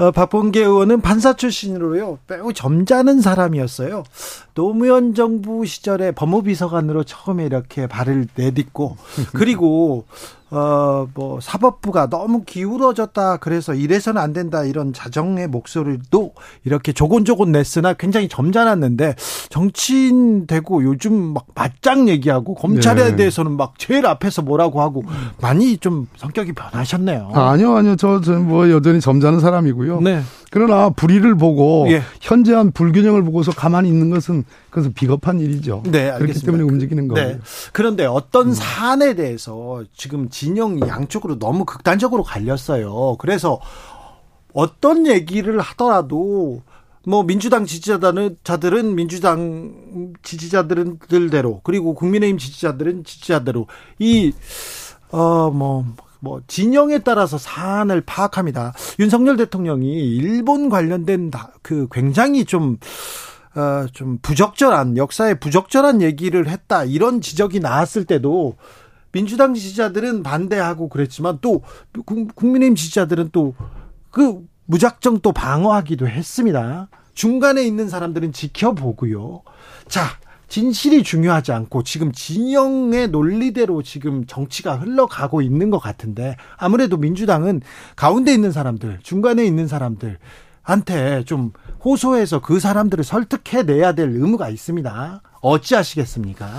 [0.00, 4.04] 어, 박봉계 의원은 판사 출신으로요 매우 점잖은 사람이었어요.
[4.54, 8.96] 노무현 정부 시절에 법무비서관으로 처음에 이렇게 발을 내딛고
[9.34, 10.06] 그리고
[10.50, 13.36] 어, 뭐, 사법부가 너무 기울어졌다.
[13.36, 14.64] 그래서 이래서는 안 된다.
[14.64, 16.32] 이런 자정의 목소리도
[16.64, 19.14] 이렇게 조곤조곤 냈으나 굉장히 점잖았는데
[19.48, 23.16] 정치인 되고 요즘 막 맞짱 얘기하고 검찰에 네.
[23.16, 25.04] 대해서는 막 제일 앞에서 뭐라고 하고
[25.40, 27.30] 많이 좀 성격이 변하셨네요.
[27.32, 27.96] 아, 니요 아니요.
[27.96, 30.00] 저, 저, 뭐, 여전히 점잖은 사람이고요.
[30.00, 30.22] 네.
[30.50, 32.02] 그러나 불의를 보고 예.
[32.20, 35.82] 현재한 불균형을 보고서 가만히 있는 것은 그것은 비겁한 일이죠.
[35.86, 36.18] 네, 알겠습니다.
[36.18, 37.14] 그렇기 때문에 움직이는 네.
[37.14, 37.28] 거예요.
[37.28, 37.38] 네.
[37.72, 38.52] 그런데 어떤 음.
[38.52, 43.16] 사안에 대해서 지금 진영이 양쪽으로 너무 극단적으로 갈렸어요.
[43.18, 43.60] 그래서
[44.52, 46.62] 어떤 얘기를 하더라도
[47.06, 53.66] 뭐 민주당 지지자들은 민주당 지지자들들대로 그리고 국민의힘 지지자들은 지지자대로
[54.00, 54.32] 이
[55.12, 55.84] 어 뭐
[56.20, 58.74] 뭐 진영에 따라서 사안을 파악합니다.
[58.98, 61.30] 윤석열 대통령이 일본 관련된
[61.62, 62.78] 그 굉장히 좀
[63.56, 68.56] 어, 좀 부적절한 역사에 부적절한 얘기를 했다 이런 지적이 나왔을 때도
[69.10, 71.62] 민주당 지지자들은 반대하고 그랬지만 또
[72.36, 73.54] 국민의힘 지지자들은 또
[74.10, 76.88] 그 무작정 또 방어하기도 했습니다.
[77.14, 79.42] 중간에 있는 사람들은 지켜보고요.
[79.88, 80.02] 자,
[80.50, 87.62] 진실이 중요하지 않고 지금 진영의 논리대로 지금 정치가 흘러가고 있는 것 같은데 아무래도 민주당은
[87.94, 90.18] 가운데 있는 사람들, 중간에 있는 사람들
[90.62, 91.52] 한테 좀
[91.84, 95.22] 호소해서 그 사람들을 설득해내야 될 의무가 있습니다.
[95.40, 96.50] 어찌하시겠습니까?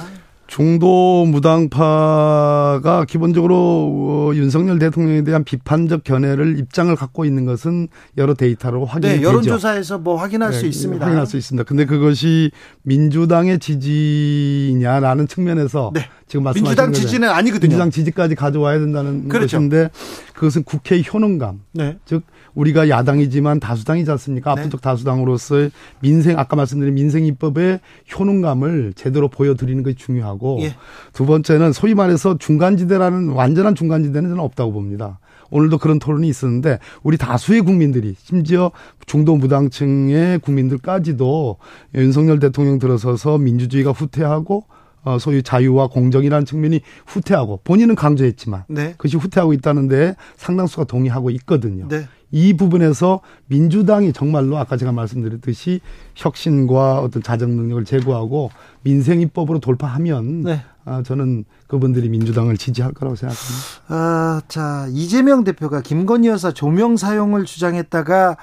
[0.51, 7.87] 중도 무당파가 기본적으로 어, 윤석열 대통령에 대한 비판적 견해를 입장을 갖고 있는 것은
[8.17, 11.05] 여러 데이터로 확인이 네, 여론조사에서 뭐 확인할 네, 수 있습니다.
[11.05, 11.63] 확인할 수 있습니다.
[11.63, 16.01] 근데 그것이 민주당의 지지냐라는 측면에서 네.
[16.27, 17.69] 지금 말씀하신 민주당 지지는 아니거든요.
[17.69, 19.55] 민주당 지지까지 가져와야 된다는 그렇죠.
[19.55, 19.89] 것인데
[20.33, 21.97] 그것은 국회 효능감, 네.
[22.03, 22.23] 즉
[22.55, 24.55] 우리가 야당이지만 다수당이지 않습니까?
[24.55, 24.61] 네.
[24.61, 27.79] 압도적 다수당으로서의 민생 아까 말씀드린 민생 입법의
[28.17, 30.75] 효능감을 제대로 보여드리는 것이 중요하고 예.
[31.13, 35.19] 두 번째는 소위 말해서 중간지대라는 완전한 중간지대는 저는 없다고 봅니다.
[35.49, 38.71] 오늘도 그런 토론이 있었는데 우리 다수의 국민들이 심지어
[39.05, 41.57] 중도 무당층의 국민들까지도
[41.95, 44.65] 윤석열 대통령 들어서서 민주주의가 후퇴하고
[45.03, 48.91] 어, 소위 자유와 공정이라는 측면이 후퇴하고 본인은 강조했지만 네.
[48.91, 51.87] 그것이 후퇴하고 있다는데 상당수가 동의하고 있거든요.
[51.87, 52.05] 네.
[52.31, 55.81] 이 부분에서 민주당이 정말로 아까 제가 말씀드렸듯이
[56.15, 58.51] 혁신과 어떤 자정 능력을 제고하고
[58.83, 60.63] 민생 입법으로 돌파하면 네.
[60.85, 63.57] 아, 저는 그분들이 민주당을 지지할 거라고 생각합니다.
[63.89, 68.37] 아, 자 이재명 대표가 김건희 여사 조명 사용을 주장했다가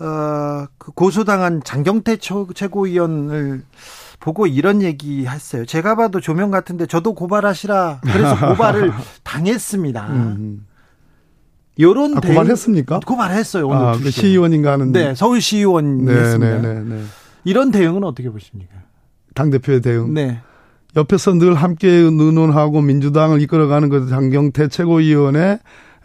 [0.00, 2.18] 어, 그 고소당한 장경태
[2.54, 3.62] 최고위원을
[4.18, 5.66] 보고 이런 얘기 했어요.
[5.66, 8.00] 제가 봐도 조명 같은데 저도 고발하시라.
[8.02, 8.92] 그래서 고발을
[9.22, 10.06] 당했습니다.
[10.08, 10.66] 음.
[11.80, 13.00] 요런 아, 고발했습니까?
[13.04, 13.66] 고발했어요.
[13.66, 15.08] 오늘 아, 그 시의원인가 하는데.
[15.08, 16.60] 네, 서울 시의원이었습니다.
[16.60, 17.02] 네, 네, 네, 네,
[17.44, 18.72] 이런 대응은 어떻게 보십니까?
[19.34, 20.14] 당 대표의 대응.
[20.14, 20.40] 네.
[20.96, 25.58] 옆에서 늘 함께 의논하고 민주당을 이끌어가는 그 장경태 최고위원의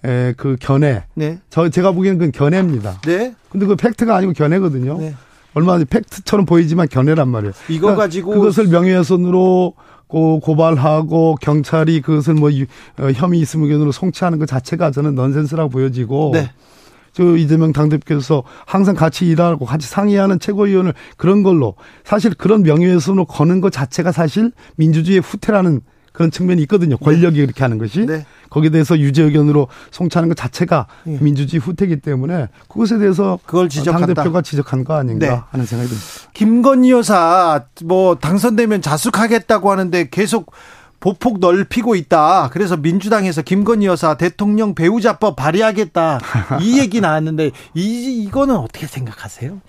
[0.06, 1.04] 에, 그 견해.
[1.14, 1.40] 네.
[1.50, 3.02] 저 제가 보기에는 그건 견해입니다.
[3.02, 3.36] 네.
[3.50, 4.98] 근데 그 팩트가 아니고 견해거든요.
[4.98, 5.14] 네.
[5.54, 7.54] 얼마나 팩트처럼 보이지만 견해란 말이에요.
[7.70, 9.74] 이거 그러니까 가지고 그것을 명예훼손으로
[10.10, 16.32] 고 고발하고 경찰이 그것을 뭐 어, 혐의 있음 의견으로 송치하는 것 자체가 저는 넌센스라고 보여지고
[16.34, 16.50] 네.
[17.14, 23.62] 저 이재명 당대표께서 항상 같이 일하고 같이 상의하는 최고위원을 그런 걸로 사실 그런 명예훼손을 거는
[23.62, 25.82] 것 자체가 사실 민주주의의 후퇴라는
[26.14, 26.98] 그런 측면이 있거든요.
[26.98, 27.46] 권력이 네.
[27.46, 28.06] 그렇게 하는 것이.
[28.06, 28.26] 네.
[28.50, 31.18] 거기에 대해서 유죄 의견으로 송치하는 것 자체가 네.
[31.22, 34.08] 민주주의 후퇴이기 때문에 그것에 대해서 그걸 지적한다.
[34.08, 35.40] 당대표가 지적한 거 아닌가 네.
[35.52, 36.08] 하는 생각이 듭니다.
[36.34, 40.52] 김건희 여사 뭐 당선되면 자숙하겠다고 하는데 계속
[41.00, 42.50] 보폭 넓히고 있다.
[42.52, 46.20] 그래서 민주당에서 김건희 여사 대통령 배우자법 발의하겠다.
[46.62, 49.62] 이 얘기 나왔는데 이 이거는 어떻게 생각하세요?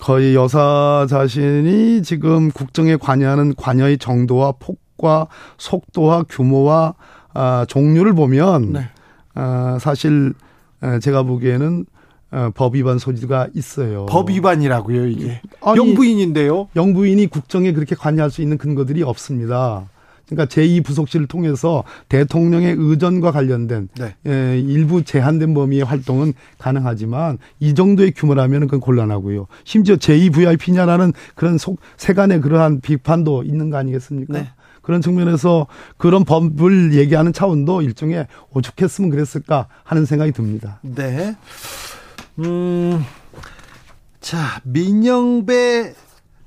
[0.00, 6.94] 거의 여사 자신이 지금 국정에 관여하는 관여의 정도와 폭과 속도와 규모와
[7.32, 8.88] 아, 종류를 보면 네.
[9.34, 10.32] 아, 사실
[11.02, 11.84] 제가 보기에는
[12.32, 14.06] 어, 법 위반 소지가 있어요.
[14.06, 15.40] 법 위반이라고요, 이게.
[15.62, 16.68] 아니, 영부인인데요.
[16.76, 19.88] 영부인이 국정에 그렇게 관여할 수 있는 근거들이 없습니다.
[20.30, 24.14] 그러니까 제2부속실을 통해서 대통령의 의전과 관련된 네.
[24.26, 29.46] 예, 일부 제한된 범위의 활동은 가능하지만 이 정도의 규모라면 그건 곤란하고요.
[29.64, 34.32] 심지어 제2VIP냐라는 그런 속 세간의 그러한 비판도 있는 거 아니겠습니까?
[34.32, 34.48] 네.
[34.82, 35.66] 그런 측면에서
[35.98, 40.80] 그런 법을 얘기하는 차원도 일종의 오죽했으면 그랬을까 하는 생각이 듭니다.
[40.82, 41.36] 네.
[42.38, 43.04] 음,
[44.20, 45.94] 자, 민영배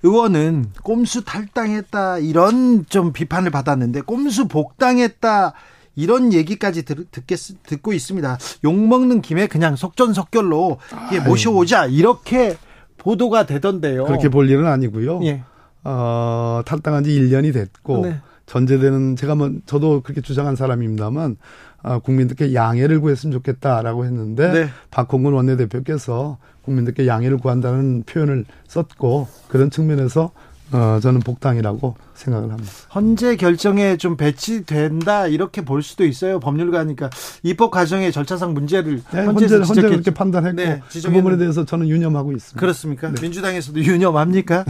[0.04, 5.54] 의원은 꼼수 탈당했다 이런 좀 비판을 받았는데 꼼수 복당했다
[5.96, 8.38] 이런 얘기까지 들, 듣겠, 듣고 있습니다.
[8.66, 10.78] 욕 먹는 김에 그냥 속전속결로
[11.14, 12.58] 이 모셔오자 이렇게
[12.98, 14.06] 보도가 되던데요.
[14.06, 15.24] 그렇게 볼 일은 아니고요.
[15.24, 15.44] 예.
[15.84, 18.22] 어, 탈당한 지 1년이 됐고 네.
[18.46, 21.38] 전제되는 제가 뭐 저도 그렇게 주장한 사람입니다만
[21.84, 24.70] 어, 국민들께 양해를 구했으면 좋겠다라고 했는데 네.
[24.92, 30.32] 박홍근 원내대표께서 국민들께 양해를 구한다는 표현을 썼고 그런 측면에서
[30.72, 32.72] 어, 저는 복당이라고 생각을 합니다.
[32.96, 36.40] 헌재 결정에 좀 배치된다 이렇게 볼 수도 있어요.
[36.40, 37.12] 법률가니까
[37.44, 42.32] 입법 과정의 절차상 문제를 네, 헌재 헌재 그렇게 판단했고 네, 그 부분에 대해서 저는 유념하고
[42.32, 42.60] 있습니다.
[42.60, 43.12] 그렇습니까?
[43.12, 43.22] 네.
[43.22, 44.66] 민주당에서도 유념합니까?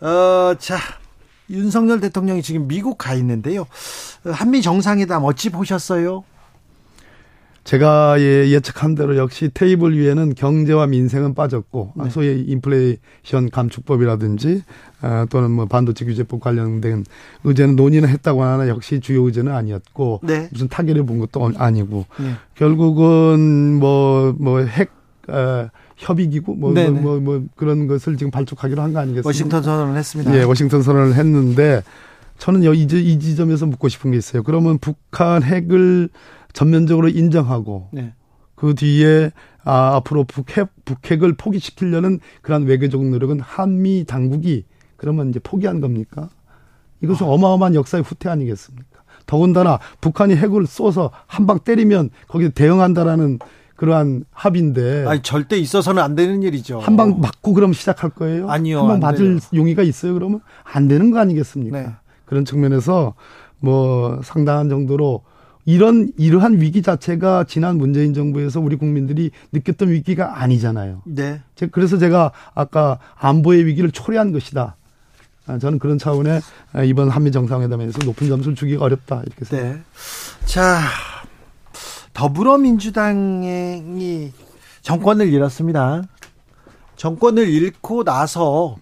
[0.00, 0.76] 어, 자
[1.50, 3.66] 윤석열 대통령이 지금 미국 가 있는데요.
[4.24, 6.24] 한미 정상회담 어찌 보셨어요?
[7.66, 12.10] 제가 예, 예측한 대로 역시 테이블 위에는 경제와 민생은 빠졌고 네.
[12.10, 14.62] 소위 인플레이션 감축법이라든지
[15.02, 17.04] 어, 또는 뭐 반도체 규제법 관련된
[17.42, 20.48] 의제는 논의는 했다고 하나 역시 주요 의제는 아니었고 네.
[20.52, 22.34] 무슨 타결을 본 것도 아니고 네.
[22.54, 24.92] 결국은 뭐 뭐핵
[25.28, 29.28] 어, 협의기구 뭐, 뭐, 뭐, 뭐, 그런 것을 지금 발족하기로 한 거 아니겠습니까?
[29.28, 30.36] 워싱턴 선언을 했습니다.
[30.38, 31.82] 예, 워싱턴 선언을 했는데
[32.38, 34.44] 저는 이, 이 지점에서 묻고 싶은 게 있어요.
[34.44, 36.10] 그러면 북한 핵을
[36.60, 38.14] 전면적으로 인정하고 네.
[38.54, 39.30] 그 뒤에
[39.62, 44.64] 아, 앞으로 북핵, 북핵을 포기시키려는 그러한 외교적 노력은 한미 당국이
[44.96, 46.30] 그러면 이제 포기한 겁니까?
[47.02, 47.30] 이것은 아.
[47.30, 49.02] 어마어마한 역사의 후퇴 아니겠습니까?
[49.26, 53.38] 더군다나 북한이 핵을 쏘서 한 방 때리면 거기에 대응한다라는
[53.76, 55.04] 그러한 합인데.
[55.06, 56.78] 아니, 절대 있어서는 안 되는 일이죠.
[56.78, 58.48] 한 방 맞고 그럼 시작할 거예요?
[58.48, 58.80] 아니요.
[58.80, 59.48] 한 방 맞을 돼요.
[59.52, 60.40] 용의가 있어요, 그러면?
[60.64, 61.78] 안 되는 거 아니겠습니까?
[61.82, 61.88] 네.
[62.24, 63.12] 그런 측면에서
[63.58, 65.22] 뭐 상당한 정도로
[65.66, 71.02] 이런 이러한 위기 자체가 지난 문재인 정부에서 우리 국민들이 느꼈던 위기가 아니잖아요.
[71.04, 71.42] 네.
[71.72, 74.76] 그래서 제가 아까 안보의 위기를 초래한 것이다.
[75.48, 76.40] 아, 저는 그런 차원의
[76.86, 79.84] 이번 한미 정상회담에서 높은 점수를 주기가 어렵다 이렇게 생각합니다.
[79.84, 80.46] 네.
[80.46, 80.80] 자,
[82.14, 84.32] 더불어민주당이
[84.82, 86.02] 정권을 잃었습니다.
[86.94, 88.76] 정권을 잃고 나서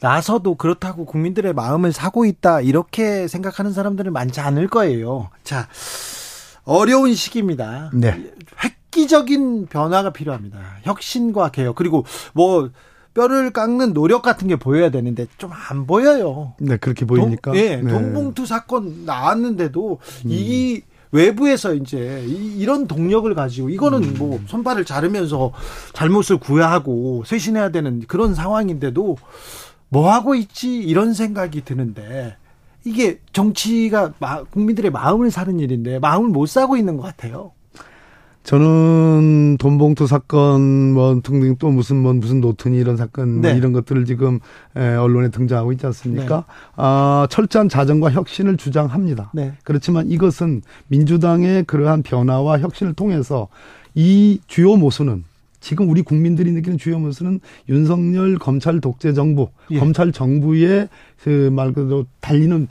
[0.00, 5.28] 나서도 그렇다고 국민들의 마음을 사고 있다 이렇게 생각하는 사람들은 많지 않을 거예요.
[5.44, 5.68] 자,
[6.64, 7.90] 어려운 시기입니다.
[7.94, 8.32] 네.
[8.64, 10.58] 획기적인 변화가 필요합니다.
[10.82, 12.70] 혁신과 개혁 그리고 뭐
[13.14, 16.54] 뼈를 깎는 노력 같은 게 보여야 되는데 좀 안 보여요.
[16.60, 17.50] 네, 그렇게 보이니까.
[17.52, 20.30] 돈, 예, 네, 돈봉투 사건 나왔는데도 음.
[20.30, 20.80] 이
[21.12, 24.14] 외부에서 이제 이, 런 동력을 가지고 이거는 음.
[24.16, 25.52] 뭐 손발을 자르면서
[25.92, 29.16] 잘못을 구야하고 쇄신해야 되는 그런 상황인데도
[29.88, 32.36] 뭐 하고 있지 이런 생각이 드는데
[32.84, 34.12] 이게 정치가
[34.50, 37.52] 국민들의 마음을 사는 일인데 마음을 못 사고 있는 것 같아요.
[38.42, 43.56] 저는 돈봉투 사건 뭐 등등 또 무슨 뭐 무슨 노트니 이런 사건 뭐 네.
[43.56, 44.40] 이런 것들을 지금
[44.76, 46.36] 에, 언론에 등장하고 있지 않습니까?
[46.36, 46.54] 네.
[46.76, 49.30] 아, 철저한 자정과 혁신을 주장합니다.
[49.34, 49.52] 네.
[49.62, 53.48] 그렇지만 이것은 민주당의 그러한 변화와 혁신을 통해서
[53.94, 55.24] 이 주요 모순은
[55.60, 59.78] 지금 우리 국민들이 느끼는 주요 모순은 윤석열 검찰 독재 정부, 예.
[59.78, 60.88] 검찰 정부의
[61.22, 62.66] 그 말 그대로 달리는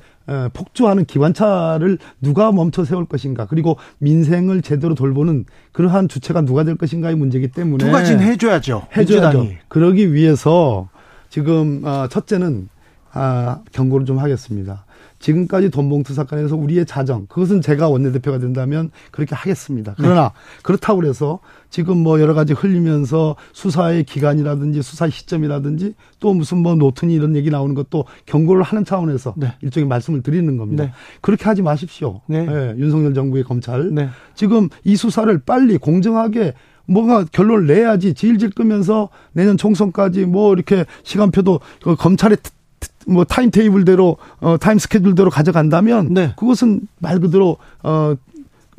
[0.54, 7.16] 폭주하는 기관차를 누가 멈춰 세울 것인가 그리고 민생을 제대로 돌보는 그러한 주체가 누가 될 것인가의
[7.16, 8.88] 문제이기 때문에 두 가지는 해줘야죠.
[8.96, 9.38] 해줘야죠.
[9.40, 9.58] 민주당이.
[9.68, 10.90] 그러기 위해서
[11.30, 12.70] 지금 어, 첫째는
[13.12, 14.86] 아, 경고를 좀 하겠습니다.
[15.20, 19.96] 지금까지 돈봉투 사건에서 우리의 자정, 그것은 제가 원내대표가 된다면 그렇게 하겠습니다.
[19.98, 20.62] 그러나 네.
[20.64, 27.14] 그렇다고 그래서 지금 뭐 여러 가지 흘리면서 수사의 기간이라든지 수사 시점이라든지 또 무슨 뭐 노트니
[27.14, 29.54] 이런 얘기 나오는 것도 경고를 하는 차원에서 네.
[29.62, 30.86] 일종의 말씀을 드리는 겁니다.
[30.86, 30.92] 네.
[31.22, 32.22] 그렇게 하지 마십시오.
[32.28, 32.46] 네.
[32.46, 32.76] 네.
[32.78, 33.94] 윤석열 정부의 검찰.
[33.94, 34.10] 네.
[34.36, 36.54] 지금 이 수사를 빨리 공정하게
[36.88, 42.38] 뭐가 결론을 내야지 질질 끄면서 내년 총선까지 뭐 이렇게 시간표도 그 검찰의
[43.08, 46.34] 뭐 time table대로 어 time schedule대로 가져간다면 네.
[46.38, 48.16] 그것은 말 그대로 어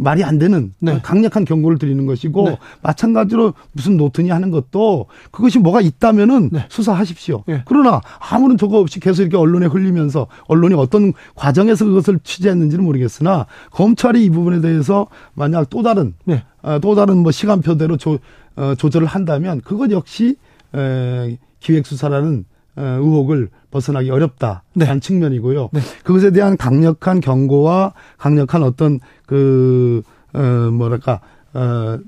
[0.00, 1.00] 말이 안 되는 네.
[1.02, 2.58] 강력한 경고를 드리는 것이고 네.
[2.82, 6.66] 마찬가지로 무슨 노트니 하는 것도 그것이 뭐가 있다면은 네.
[6.68, 7.44] 수사하십시오.
[7.46, 7.62] 네.
[7.66, 14.24] 그러나 아무런 저거 없이 계속 이렇게 언론에 흘리면서 언론이 어떤 과정에서 그것을 취재했는지는 모르겠으나 검찰이
[14.24, 16.42] 이 부분에 대해서 만약 또 다른 네.
[16.62, 18.18] 어, 또 다른 뭐 시간표대로 조,
[18.56, 20.36] 어, 조절을 한다면 그것 역시
[20.74, 25.00] 에, 기획 수사라는 어, 의혹을 벗어나기 어렵다라는 네.
[25.00, 25.70] 측면이고요.
[25.72, 25.80] 네.
[26.04, 30.40] 그것에 대한 강력한 경고와 강력한 어떤 그, 어,
[30.72, 31.20] 뭐랄까,
[31.54, 31.98] 어,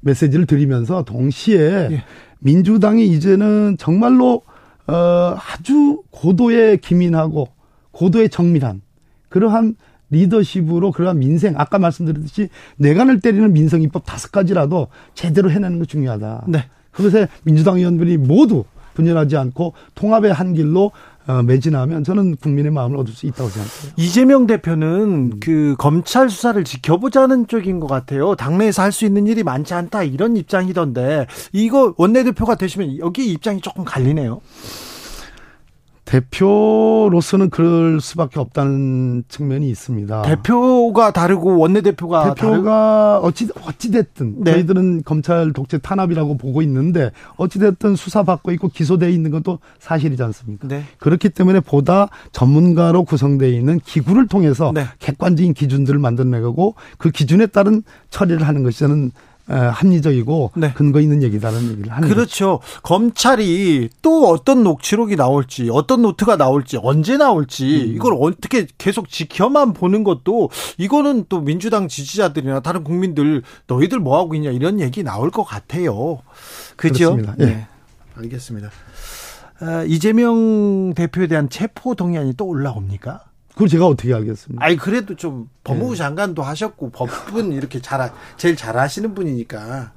[0.00, 2.04] 메시지를 드리면서 동시에 예.
[2.40, 4.42] 민주당이 이제는 정말로
[4.86, 7.48] 어, 아주 고도의 기민하고
[7.92, 8.80] 고도의 정밀한
[9.28, 9.76] 그러한
[10.10, 16.46] 리더십으로 그러한 민생 아까 말씀드렸듯이 뇌관을 때리는 민생 입법 다섯 가지라도 제대로 해내는 게 중요하다.
[16.48, 16.64] 네.
[16.90, 18.64] 그것에 민주당 의원들이 모두
[19.00, 20.92] 분열하지 않고 통합의 한 길로
[21.26, 23.92] 어, 매진하면 저는 국민의 마음을 얻을 수 있다고 생각해요.
[23.96, 24.88] 이재명 대표는
[25.34, 25.40] 음.
[25.40, 28.34] 그 검찰 수사를 지켜보자는 쪽인 것 같아요.
[28.34, 33.84] 당내에서 할 수 있는 일이 많지 않다 이런 입장이던데 이거 원내대표가 되시면 여기 입장이 조금
[33.84, 34.40] 갈리네요.
[36.04, 40.22] 대표로서는 그럴 수밖에 없다는 측면이 있습니다.
[40.22, 44.52] 대표가 다르고 원내대표가 대표가 어찌 어찌 됐든 네.
[44.52, 50.66] 저희들은 검찰 독재 탄압이라고 보고 있는데 어찌 됐든 수사받고 있고 기소돼 있는 것도 사실이지 않습니까?
[50.66, 50.84] 네.
[50.98, 54.84] 그렇기 때문에 보다 전문가로 구성되어 있는 기구를 통해서 네.
[54.98, 59.12] 객관적인 기준들을 만들어내고 그 기준에 따른 처리를 하는 것이 저는
[59.54, 60.72] 합리적이고 네.
[60.74, 62.58] 근거 있는 얘기다는 얘기를 하는 그렇죠.
[62.58, 62.80] 거죠.
[62.82, 67.94] 검찰이 또 어떤 녹취록이 나올지 어떤 노트가 나올지 언제 나올지 음.
[67.94, 74.34] 이걸 어떻게 계속 지켜만 보는 것도 이거는 또 민주당 지지자들이나 다른 국민들 너희들 뭐 하고
[74.34, 76.18] 있냐 이런 얘기 나올 것 같아요.
[76.76, 77.16] 그죠?
[77.16, 77.32] 네.
[77.36, 77.66] 네.
[78.16, 78.70] 알겠습니다.
[79.60, 83.24] 아, 이재명 대표에 대한 체포 동의안이 또 올라옵니까?
[83.60, 84.64] 그걸 제가 어떻게 알겠습니까?
[84.64, 85.98] 아니 그래도 좀 법무부 네.
[85.98, 89.92] 장관도 하셨고 법은 이렇게 잘 제일 잘하시는 분이니까.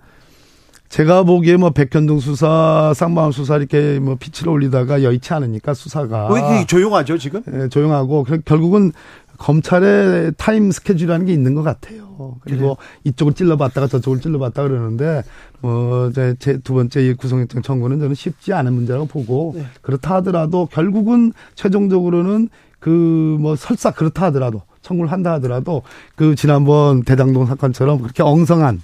[0.90, 6.40] 제가 보기에 뭐 백현동 수사, 쌍방울 수사 이렇게 뭐 피치를 올리다가 여의치 않으니까 수사가 왜
[6.42, 7.42] 이렇게 조용하죠 지금?
[7.48, 8.92] 네, 조용하고 결국은
[9.38, 12.36] 검찰의 타임 스케줄이라는 게 있는 것 같아요.
[12.42, 12.88] 그리고 그래.
[13.06, 15.24] 이쪽을 찔러봤다가 저쪽을 찔러봤다 그러는데
[15.62, 19.66] 뭐 제 두 번째 구속영장 청구는 저는 쉽지 않은 문제라고 보고 네.
[19.82, 22.50] 그렇다 하더라도 결국은 최종적으로는
[22.84, 25.84] 그 뭐 설사 그렇다 하더라도 청구를 한다 하더라도
[26.16, 28.82] 그 지난번 대장동 사건처럼 그렇게 엉성한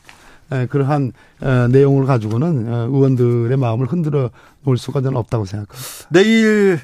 [0.51, 1.11] 에, 그러한
[1.43, 4.29] 에, 내용을 가지고는 에, 의원들의 마음을 흔들어
[4.63, 6.07] 놓을 수가 저는 없다고 생각합니다.
[6.09, 6.79] 내일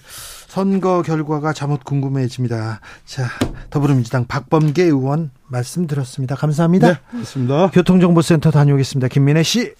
[0.47, 2.79] 선거 결과가 잠옷 궁금해집니다.
[3.05, 3.23] 자,
[3.69, 6.35] 더불어민주당 박범계 의원 말씀 들었습니다.
[6.35, 6.87] 감사합니다.
[6.93, 7.69] 네, 고맙습니다.
[7.71, 9.07] 교통정보센터 다녀오겠습니다.
[9.07, 9.73] 김민혜 씨.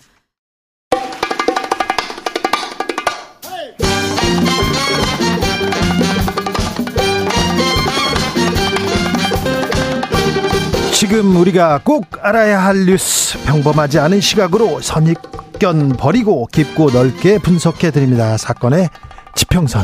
[10.95, 18.38] 지금 우리가 꼭 알아야 할 뉴스 평범하지 않은 시각으로 선입견 버리고 깊고 넓게 분석해 드립니다.
[18.38, 18.89] 사건의
[19.36, 19.84] 지평선.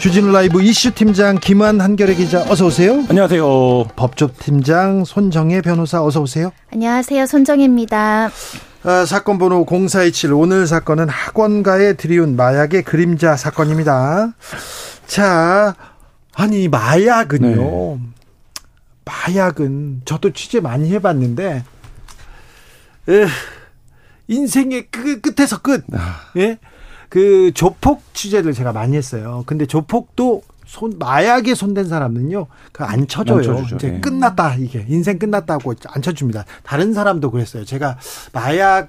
[0.00, 3.04] 주진우 라이브 이슈 팀장 김한 한결의 기자 어서 오세요.
[3.08, 3.84] 안녕하세요.
[3.94, 6.50] 법조 팀장 손정혜 변호사 어서 오세요.
[6.72, 7.26] 안녕하세요.
[7.26, 8.30] 손정혜입니다.
[8.82, 14.32] 아, 사건 번호 0427 오늘 사건은 학원가에 들이운 마약의 그림자 사건입니다.
[15.06, 15.76] 자,
[16.34, 17.96] 아니 마약은요.
[17.96, 18.00] 네.
[19.04, 21.64] 마약은 저도 취재 많이 해봤는데
[23.08, 23.26] 에,
[24.28, 25.84] 인생의 그 끝에서 끝.
[25.92, 26.20] 아.
[26.36, 26.58] 예.
[27.08, 29.42] 그 조폭 취재를 제가 많이 했어요.
[29.46, 33.66] 근데 조폭도 손 마약에 손댄 사람은요, 그안 쳐줘요.
[33.74, 34.00] 이제 네.
[34.00, 36.46] 끝났다 이게 인생 끝났다고 안 쳐줍니다.
[36.62, 37.66] 다른 사람도 그랬어요.
[37.66, 37.98] 제가
[38.32, 38.88] 마약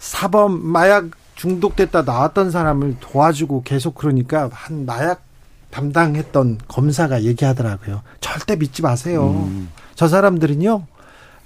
[0.00, 5.22] 사범 마약 중독됐다 나왔던 사람을 도와주고 계속 그러니까 한 마약
[5.70, 8.02] 담당했던 검사가 얘기하더라고요.
[8.20, 9.46] 절대 믿지 마세요.
[9.48, 9.68] 음.
[9.94, 10.86] 저 사람들은요,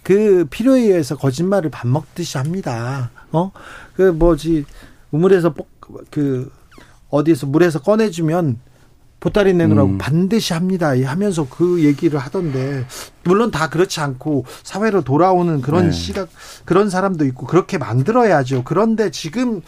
[0.02, 3.11] 그 필요에 의해서 거짓말을 밥 먹듯이 합니다.
[3.30, 3.53] 어?
[3.94, 4.64] 그 뭐지,
[5.11, 5.55] 우물에서
[6.11, 6.51] 그,
[7.11, 8.59] 어디에서 물에서 꺼내주면
[9.20, 9.99] 보따리 내놓으라고 음.
[9.99, 10.88] 반드시 합니다.
[10.88, 12.84] 하면서 그 얘기를 하던데,
[13.22, 15.92] 물론 다 그렇지 않고 사회로 돌아오는 그런 네.
[15.92, 16.28] 시각,
[16.64, 18.64] 그런 사람도 있고, 그렇게 만들어야죠.
[18.64, 19.62] 그런데 지금,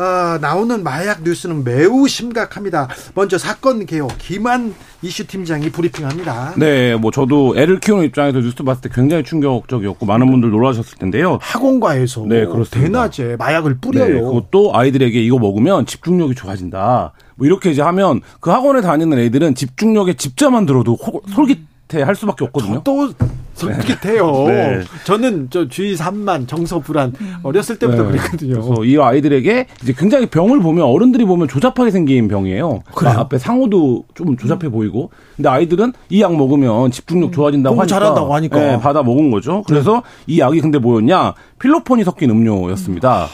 [0.00, 2.88] 어, 나오는 마약 뉴스는 매우 심각합니다.
[3.14, 6.54] 먼저 사건 개요 김한 이슈 팀장이 브리핑합니다.
[6.56, 11.38] 네, 뭐 저도 애를 키우는 입장에서 뉴스 봤을 때 굉장히 충격적이었고 많은 분들 놀라셨을 텐데요.
[11.42, 13.10] 학원가에서 네, 그렇습니다.
[13.10, 14.14] 대낮에 마약을 뿌려요.
[14.14, 17.12] 네, 그것도 아이들에게 이거 먹으면 집중력이 좋아진다.
[17.36, 20.96] 뭐 이렇게 이제 하면 그 학원에 다니는 애들은 집중력에 집자만 들어도
[21.34, 22.82] 솔깃해 할 수밖에 없거든요.
[22.84, 23.12] 또
[23.60, 24.32] 솔깃해요.
[24.48, 24.80] 네.
[25.04, 28.08] 저는 저 주의 산만 정서 불안 어렸을 때부터 네.
[28.10, 28.54] 그랬거든요.
[28.62, 32.82] 그래서 이 아이들에게 이제 굉장히 병을 보면 어른들이 보면 조잡하게 생긴 병이에요.
[32.94, 33.18] 그래요?
[33.18, 34.70] 앞에 상호도 좀 조잡해 음.
[34.72, 35.10] 보이고.
[35.36, 39.62] 근데 아이들은 이 약 먹으면 집중력 좋아진다고 하니까 잘한다고 하니까 네, 받아 먹은 거죠.
[39.66, 40.34] 그래서 네.
[40.34, 41.34] 이 약이 근데 뭐였냐?
[41.58, 43.26] 필로폰이 섞인 음료였습니다.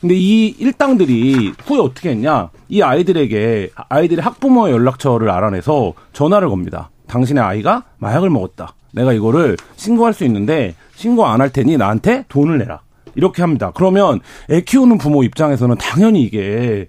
[0.00, 2.50] 근데 이 일당들이 후에 어떻게 했냐?
[2.68, 6.88] 이 아이들에게 아이들의 학부모의 연락처를 알아내서 전화를 겁니다.
[7.08, 8.74] 당신의 아이가 마약을 먹었다.
[8.92, 12.80] 내가 이거를 신고할 수 있는데 신고 안 할 테니 나한테 돈을 내라.
[13.14, 13.72] 이렇게 합니다.
[13.74, 14.20] 그러면
[14.50, 16.86] 애 키우는 부모 입장에서는 당연히 이게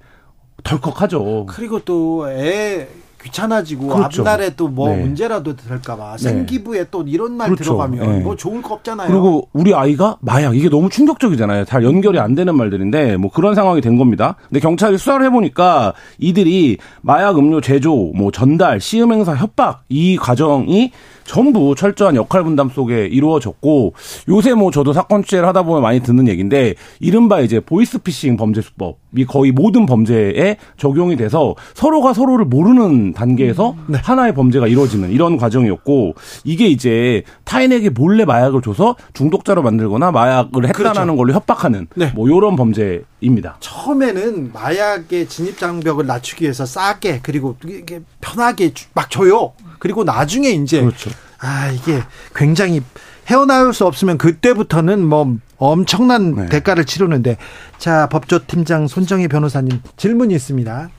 [0.64, 1.46] 덜컥하죠.
[1.50, 2.88] 그리고 또 애
[3.24, 4.22] 귀찮아지고 그렇죠.
[4.24, 5.02] 앞날에 또뭐 네.
[5.02, 6.24] 문제라도 될까봐 네.
[6.24, 7.64] 생기부에 또 이런 말 그렇죠.
[7.66, 8.20] 들어가면 네.
[8.24, 9.08] 뭐 좋을 거 없잖아요.
[9.10, 11.66] 그리고 우리 아이가 마약 이게 너무 충격적이잖아요.
[11.66, 14.38] 잘 연결이 안 되는 말들인데 뭐 그런 상황이 된 겁니다.
[14.50, 20.92] 근데 경찰이 수사를 해보니까 이들이 마약 음료 제조, 뭐 전달, 시음 행사, 협박 이 과정이
[21.24, 23.94] 전부 철저한 역할 분담 속에 이루어졌고
[24.30, 29.26] 요새 뭐 저도 사건 취재를 하다 보면 많이 듣는 얘기인데 이른바 이제 보이스피싱 범죄 수법이
[29.26, 33.98] 거의 모든 범죄에 적용이 돼서 서로가 서로를 모르는 단계에서 네.
[34.02, 40.94] 하나의 범죄가 이루어지는 이런 과정이었고 이게 이제 타인에게 몰래 마약을 줘서 중독자로 만들거나 마약을 했다라는
[40.94, 41.16] 그렇죠.
[41.16, 42.12] 걸로 협박하는 네.
[42.16, 43.58] 뭐 요런 범죄입니다.
[43.60, 49.54] 처음에는 마약의 진입 장벽을 낮추기 위해서 싸게 그리고 이게 편하게 막 줘요.
[49.82, 51.10] 그리고 나중에 이제 그렇죠.
[51.40, 52.04] 아 이게
[52.36, 52.84] 굉장히
[53.26, 56.46] 헤어나올 수 없으면 그때부터는 뭐 엄청난 네.
[56.50, 57.38] 대가를 치르는데
[57.80, 60.90] 자 법조팀장 손정희 변호사님 질문이 있습니다.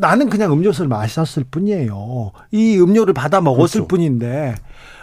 [0.00, 2.32] 나는 그냥 음료수를 마셨을 뿐이에요.
[2.50, 3.86] 이 음료를 받아 먹었을 그렇죠.
[3.86, 4.56] 뿐인데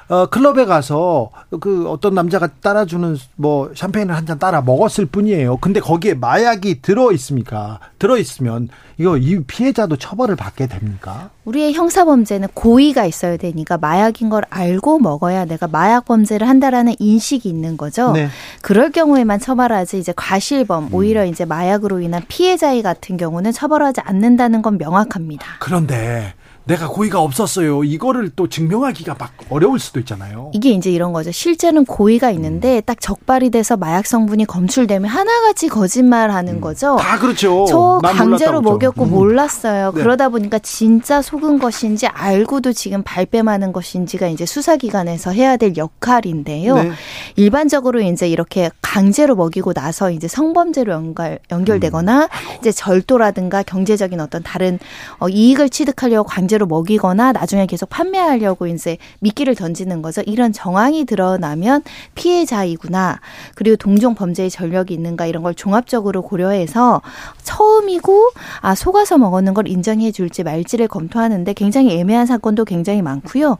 [0.09, 1.29] 어, 클럽에 가서
[1.59, 5.57] 그 어떤 남자가 따라주는 뭐 샴페인을 한 잔 따라 먹었을 뿐이에요.
[5.57, 7.79] 근데 거기에 마약이 들어 있습니까?
[7.99, 11.29] 들어 있으면 이거 이 피해자도 처벌을 받게 됩니까?
[11.45, 17.47] 우리의 형사 범죄는 고의가 있어야 되니까 마약인 걸 알고 먹어야 내가 마약 범죄를 한다라는 인식이
[17.47, 18.11] 있는 거죠.
[18.11, 18.27] 네.
[18.61, 24.77] 그럴 경우에만 처벌하지 이제 과실범 오히려 이제 마약으로 인한 피해자의 같은 경우는 처벌하지 않는다는 건
[24.77, 25.45] 명확합니다.
[25.59, 26.33] 그런데
[26.67, 27.85] 내가 고의가 없었어요.
[27.85, 30.51] 이거를 또 증명하기가 막 어려울 수도 있잖아요.
[30.53, 31.31] 이게 이제 이런 거죠.
[31.31, 32.81] 실제는 고의가 있는데 음.
[32.85, 36.61] 딱 적발이 돼서 마약 성분이 검출되면 하나같이 거짓말하는 음.
[36.61, 36.97] 거죠.
[36.99, 37.65] 다 그렇죠.
[37.69, 39.11] 저 강제로 먹였고 음.
[39.11, 39.93] 몰랐어요.
[39.93, 40.01] 네.
[40.01, 46.75] 그러다 보니까 진짜 속은 것인지 알고도 지금 발뺌하는 것인지가 이제 수사기관에서 해야 될 역할인데요.
[46.75, 46.91] 네.
[47.37, 52.57] 일반적으로 이제 이렇게 강제로 먹이고 나서 이제 성범죄로 연결, 연결되거나 음.
[52.59, 54.79] 이제 절도라든가 경제적인 어떤 다른
[55.19, 60.21] 어, 이익을 취득하려고 강제 강제로 먹이거나 나중에 계속 판매하려고 이제 미끼를 던지는 거죠.
[60.25, 61.83] 이런 정황이 드러나면
[62.15, 63.19] 피해자이구나.
[63.55, 67.01] 그리고 동종 범죄의 전력이 있는가 이런 걸 종합적으로 고려해서
[67.43, 68.31] 처음이고
[68.61, 73.57] 아 속아서 먹었는 걸 인정해 줄지 말지를 검토하는데 굉장히 애매한 사건도 굉장히 많고요.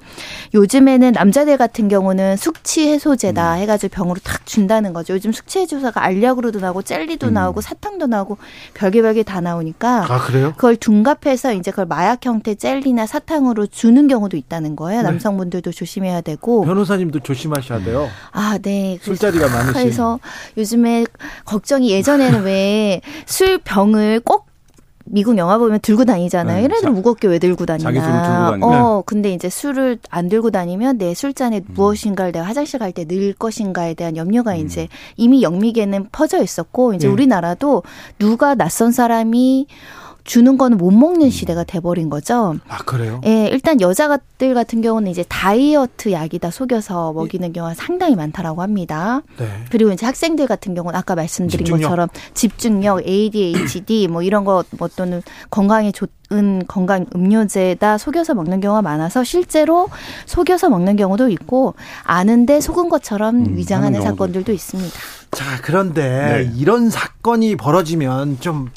[0.55, 3.59] 요즘에는 남자들 같은 경우는 숙취 해소제다 음.
[3.59, 5.13] 해가지고 병으로 탁 준다는 거죠.
[5.13, 7.33] 요즘 숙취 해소제가 알약으로도 나오고 젤리도 음.
[7.33, 8.37] 나오고 사탕도 나오고
[8.73, 10.53] 별개 별개 다 나오니까 아 그래요?
[10.55, 15.01] 그걸 둔갑해서 이제 그걸 마약 형태 젤 쌀이나 사탕으로 주는 경우도 있다는 거예요.
[15.01, 15.07] 네.
[15.09, 18.07] 남성분들도 조심해야 되고 변호사님도 조심하셔야 돼요.
[18.31, 18.97] 아, 네.
[19.01, 19.73] 술자리가 많으시.
[19.73, 20.19] 그래서
[20.57, 21.05] 요즘에
[21.45, 24.47] 걱정이 예전에는 왜 술 병을 꼭
[25.09, 26.57] 미국 영화 보면 들고 다니잖아요.
[26.57, 26.63] 네.
[26.63, 27.89] 얘네들 무겁게 왜 들고 다니나.
[27.89, 28.81] 자기 술을 들고 다니면.
[28.81, 31.73] 어, 근데 이제 술을 안 들고 다니면 내 술잔에 음.
[31.73, 34.57] 무엇인가를 내가 화장실 갈 때 넣을 것인가에 대한 염려가 음.
[34.65, 37.13] 이제 이미 영미계는 퍼져 있었고 이제 네.
[37.13, 37.83] 우리나라도
[38.19, 39.67] 누가 낯선 사람이
[40.27, 42.57] 주는 거는 못 먹는 시대가 돼버린 거죠.
[42.67, 43.21] 아 그래요?
[43.25, 49.21] 예, 일단 여자들 같은 경우는 이제 다이어트 약이다 속여서 먹이는 경우가 상당히 많다라고 합니다.
[49.37, 49.47] 네.
[49.71, 51.87] 그리고 이제 학생들 같은 경우는 아까 말씀드린 집중력.
[51.87, 58.81] 것처럼 집중력, ADHD 뭐 이런 거뭐 또는 건강에 좋 은 건강 음료제다 속여서 먹는 경우가
[58.81, 59.87] 많아서 실제로
[60.25, 64.93] 속여서 먹는 경우도 있고 아는데 속은 것처럼 음, 위장하는 사건들도 있습니다.
[65.31, 66.53] 자, 그런데 네.
[66.57, 68.69] 이런 사건이 벌어지면 좀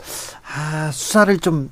[0.54, 1.70] 아, 수사를 좀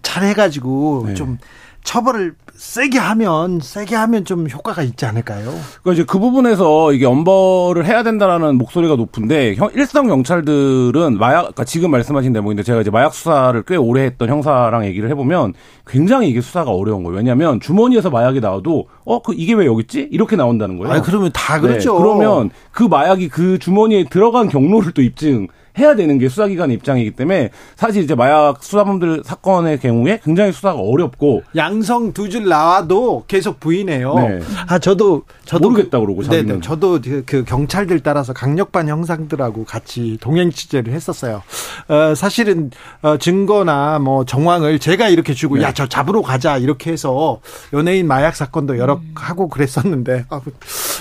[0.00, 1.14] 잘해 가지고 네.
[1.14, 1.38] 좀
[1.84, 5.44] 처벌을 세게 하면 세게 하면 좀 효과가 있지 않을까요?
[5.82, 11.64] 그러니까 이제 그 부분에서 이게 엄벌을 해야 된다라는 목소리가 높은데 형, 일선 경찰들은 마약 그러니까
[11.64, 15.54] 지금 말씀하신 대목인데 제가 이제 마약 수사를 꽤 오래 했던 형사랑 얘기를 해보면
[15.86, 17.16] 굉장히 이게 수사가 어려운 거예요.
[17.18, 20.08] 왜냐하면 주머니에서 마약이 나와도 어 그 이게 왜 여기 있지?
[20.10, 20.94] 이렇게 나온다는 거예요.
[20.94, 21.92] 아 그러면 다 그렇죠.
[21.94, 25.46] 네, 그러면 그 마약이 그 주머니에 들어간 경로를 또 입증
[25.78, 31.42] 해야 되는 게 수사기관의 입장이기 때문에 사실 이제 마약 수사범들 사건의 경우에 굉장히 수사가 어렵고
[31.56, 34.14] 양성 두줄 나와도 계속 부인해요.
[34.14, 34.40] 네.
[34.66, 36.60] 아 저도 저도 모르겠다 그러고 네, 네.
[36.60, 41.42] 저도 그, 그, 경찰들 따라서 강력반 형상들하고 같이 동행 취재를 했었어요.
[41.88, 42.70] 어, 사실은
[43.00, 45.62] 어, 증거나 뭐 정황을 제가 이렇게 주고 네.
[45.62, 47.40] 야저 잡으러 가자 이렇게 해서
[47.72, 49.12] 연예인 마약 사건도 여러 음.
[49.14, 50.40] 하고 그랬었는데 아,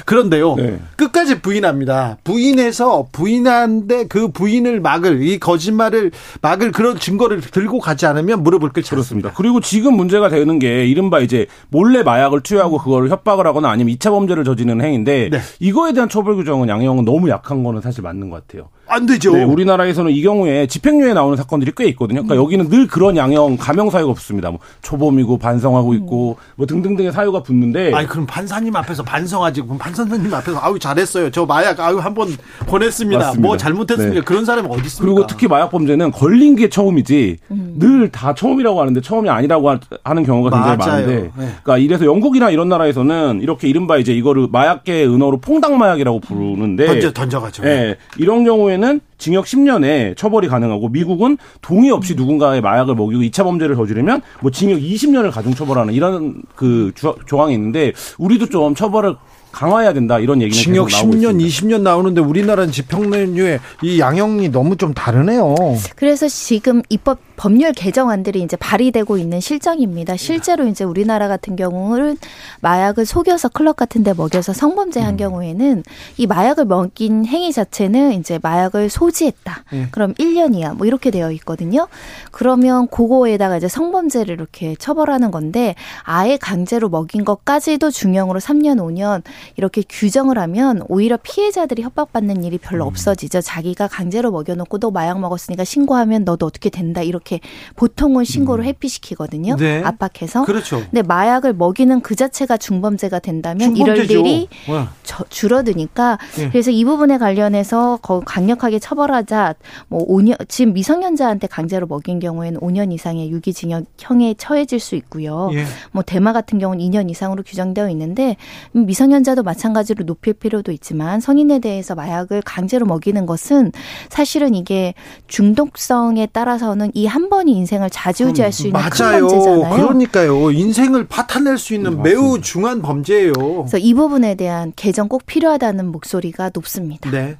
[0.05, 0.79] 그런데요 네.
[0.95, 2.17] 끝까지 부인합니다.
[2.23, 8.91] 부인해서 부인한데 그 부인을 막을 이 거짓말을 막을 그런 증거를 들고 가지 않으면 무릎을 꿇지
[8.91, 9.33] 그렇습니다.
[9.35, 11.36] 그리고 지금 문제가 되는 게 이른바 이제
[11.69, 15.39] 몰래 마약을 투여하고 그걸 협박을 하거나 아니면 2차 범죄를 저지르는 행위인데 네.
[15.59, 18.69] 이거에 대한 처벌 규정은 양형은 너무 약한 거는 사실 맞는 것 같아요.
[18.87, 19.33] 안 되죠.
[19.33, 22.23] 네, 우리나라에서는 이 경우에 집행유예 나오는 사건들이 꽤 있거든요.
[22.23, 22.43] 그러니까 음.
[22.43, 24.49] 여기는 늘 그런 양형 감형 사유가 붙습니다.
[24.49, 27.93] 뭐 초범이고 반성하고 있고 뭐 등등등의 사유가 붙는데.
[27.93, 29.61] 아니 그럼 판사님 앞에서 반성하지.
[29.61, 31.31] 그럼 판사님 앞에서 아유 잘했어요.
[31.31, 32.29] 저 마약 아유 한번
[32.65, 33.19] 보냈습니다.
[33.19, 33.47] 맞습니다.
[33.47, 34.15] 뭐 잘못했습니다.
[34.15, 34.21] 네.
[34.21, 35.13] 그런 사람이 어디 있습니까?
[35.13, 37.75] 그리고 특히 마약 범죄는 걸린 게 처음이지 음.
[37.77, 39.71] 늘다 처음이라고 하는데 처음이 아니라고
[40.03, 40.91] 하는 경우가 굉장히 맞아요.
[40.91, 41.21] 많은데.
[41.23, 41.29] 네.
[41.35, 47.11] 그러니까 이래서 영국이나 이런 나라에서는 이렇게 이른바 이제 이거를 마약계 은어로 퐁당 마약이라고 부르는데 던져
[47.11, 47.63] 던져가죠.
[47.63, 47.95] 네.
[48.17, 53.75] 이런 경우에 는 징역 10년에 처벌이 가능하고 미국은 동의 없이 누군가의 마약을 먹이고 2차 범죄를
[53.75, 56.91] 저지르면 뭐 징역 20년을 가중 처벌하는 이런 그
[57.25, 59.15] 조항이 있는데 우리도 좀 처벌을
[59.51, 61.77] 강화해야 된다 이런 얘기는 징역 10년, 있습니다.
[61.77, 65.55] 20년 나오는데 우리나라는 집행유예 이 양형이 너무 좀 다르네요.
[65.95, 70.17] 그래서 지금 입법 법률 개정안들이 이제 발의되고 있는 실정입니다.
[70.17, 72.17] 실제로 이제 우리나라 같은 경우는
[72.61, 75.17] 마약을 속여서 클럽 같은 데 먹여서 성범죄 한 음.
[75.17, 75.83] 경우에는
[76.17, 79.63] 이 마약을 먹인 행위 자체는 이제 마약을 소지했다.
[79.71, 79.87] 네.
[79.91, 81.87] 그럼 1년 이하 뭐 이렇게 되어 있거든요.
[82.31, 89.21] 그러면 그거에다가 이제 성범죄를 이렇게 처벌하는 건데 아예 강제로 먹인 것까지도 중형으로 3년 5년
[89.57, 92.87] 이렇게 규정을 하면 오히려 피해자들이 협박받는 일이 별로 음.
[92.87, 93.41] 없어지죠.
[93.41, 97.41] 자기가 강제로 먹여놓고 또 마약 먹었으니까 신고하면 너도 어떻게 된다 이렇게 이렇게
[97.75, 98.67] 보통은 신고를 음.
[98.67, 99.57] 회피시키거든요.
[99.57, 99.83] 네.
[99.83, 100.45] 압박해서.
[100.45, 100.79] 그렇죠.
[100.79, 104.13] 근데 마약을 먹이는 그 자체가 중범죄가 된다면 중범죄죠.
[104.13, 104.91] 이럴 일이 와.
[105.03, 106.49] 저, 줄어드니까 네.
[106.49, 109.55] 그래서 이 부분에 관련해서 강력하게 처벌하자.
[109.89, 115.49] 뭐 5년 지금 미성년자한테 강제로 먹인 경우에는 5년 이상의 유기징역형에 처해질 수 있고요.
[115.53, 115.65] 예.
[115.91, 118.37] 뭐 대마 같은 경우는 2년 이상으로 규정되어 있는데
[118.71, 123.71] 미성년자도 마찬가지로 높일 필요도 있지만 성인에 대해서 마약을 강제로 먹이는 것은
[124.09, 124.93] 사실은 이게
[125.27, 129.27] 중독성에 따라서는 이한 번이 인생을 좌지우지할 수 있는 맞아요.
[129.27, 129.75] 큰 문제잖아요.
[129.75, 130.51] 그러니까요.
[130.51, 133.33] 인생을 파탄낼 수 있는 네, 매우 중한 범죄예요.
[133.33, 137.09] 그래서 이 부분에 대한 개정 꼭 필요하다는 목소리가 높습니다.
[137.09, 137.35] 네.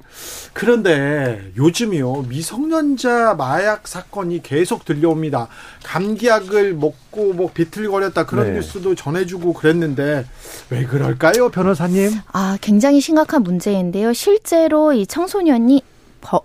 [0.52, 2.24] 그런데 요즘이요.
[2.28, 5.46] 미성년자 마약 사건이 계속 들려옵니다.
[5.84, 8.52] 감기약을 먹고 뭐 비틀거렸다 그런 네.
[8.54, 10.26] 뉴스도 전해주고 그랬는데
[10.70, 12.10] 왜 그럴까요, 변호사님?
[12.32, 14.12] 아, 굉장히 심각한 문제인데요.
[14.12, 15.82] 실제로 이 청소년이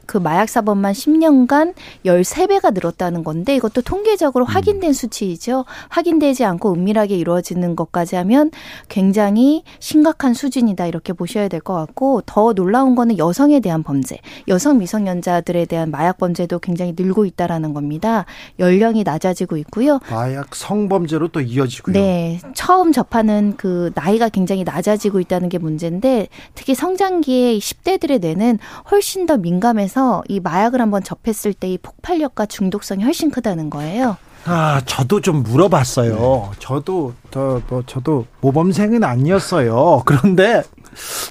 [0.05, 1.73] 그 마약 사범만 10년간
[2.05, 4.47] 13배가 늘었다는 건데 이것도 통계적으로 음.
[4.47, 5.65] 확인된 수치이죠.
[5.89, 8.51] 확인되지 않고 은밀하게 이루어지는 것까지 하면
[8.89, 14.17] 굉장히 심각한 수준이다 이렇게 보셔야 될 것 같고 더 놀라운 거는 여성에 대한 범죄,
[14.47, 18.25] 여성 미성년자들에 대한 마약 범죄도 굉장히 늘고 있다라는 겁니다.
[18.59, 19.99] 연령이 낮아지고 있고요.
[20.11, 21.93] 마약 성범죄로 또 이어지고요.
[21.93, 28.59] 네, 처음 접하는 그 나이가 굉장히 낮아지고 있다는 게 문제인데 특히 성장기에 10대들의 뇌는
[28.91, 34.17] 훨씬 더 민감 민감해서 이 마약을 한번 접했을 때 이 폭발력과 중독성이 훨씬 크다는 거예요.
[34.45, 36.49] 아, 저도 좀 물어봤어요.
[36.51, 36.57] 네.
[36.59, 40.03] 저도 저, 뭐, 저도 모범생은 아니었어요.
[40.05, 40.61] 그런데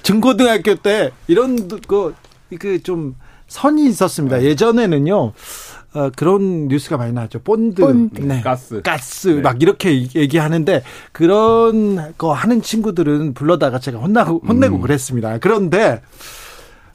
[0.01, 1.69] 중고등학교 때 이런
[2.49, 3.15] 그그좀
[3.47, 4.39] 선이 있었습니다.
[4.39, 4.45] 네.
[4.45, 5.33] 예전에는요.
[5.95, 7.39] 어, 그런 뉴스가 많이 나왔죠.
[7.43, 8.21] 본드, 본드.
[8.21, 8.41] 네.
[8.41, 9.41] 가스, 가스 네.
[9.41, 10.81] 막 이렇게 얘기하는데
[11.11, 14.81] 그런 거 하는 친구들은 불러다가 제가 혼나고 혼내고 음.
[14.81, 15.37] 그랬습니다.
[15.37, 16.01] 그런데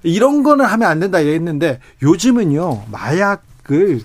[0.03, 4.03] 이런 거는 하면 안 된다 했는데 요즘은요 마약을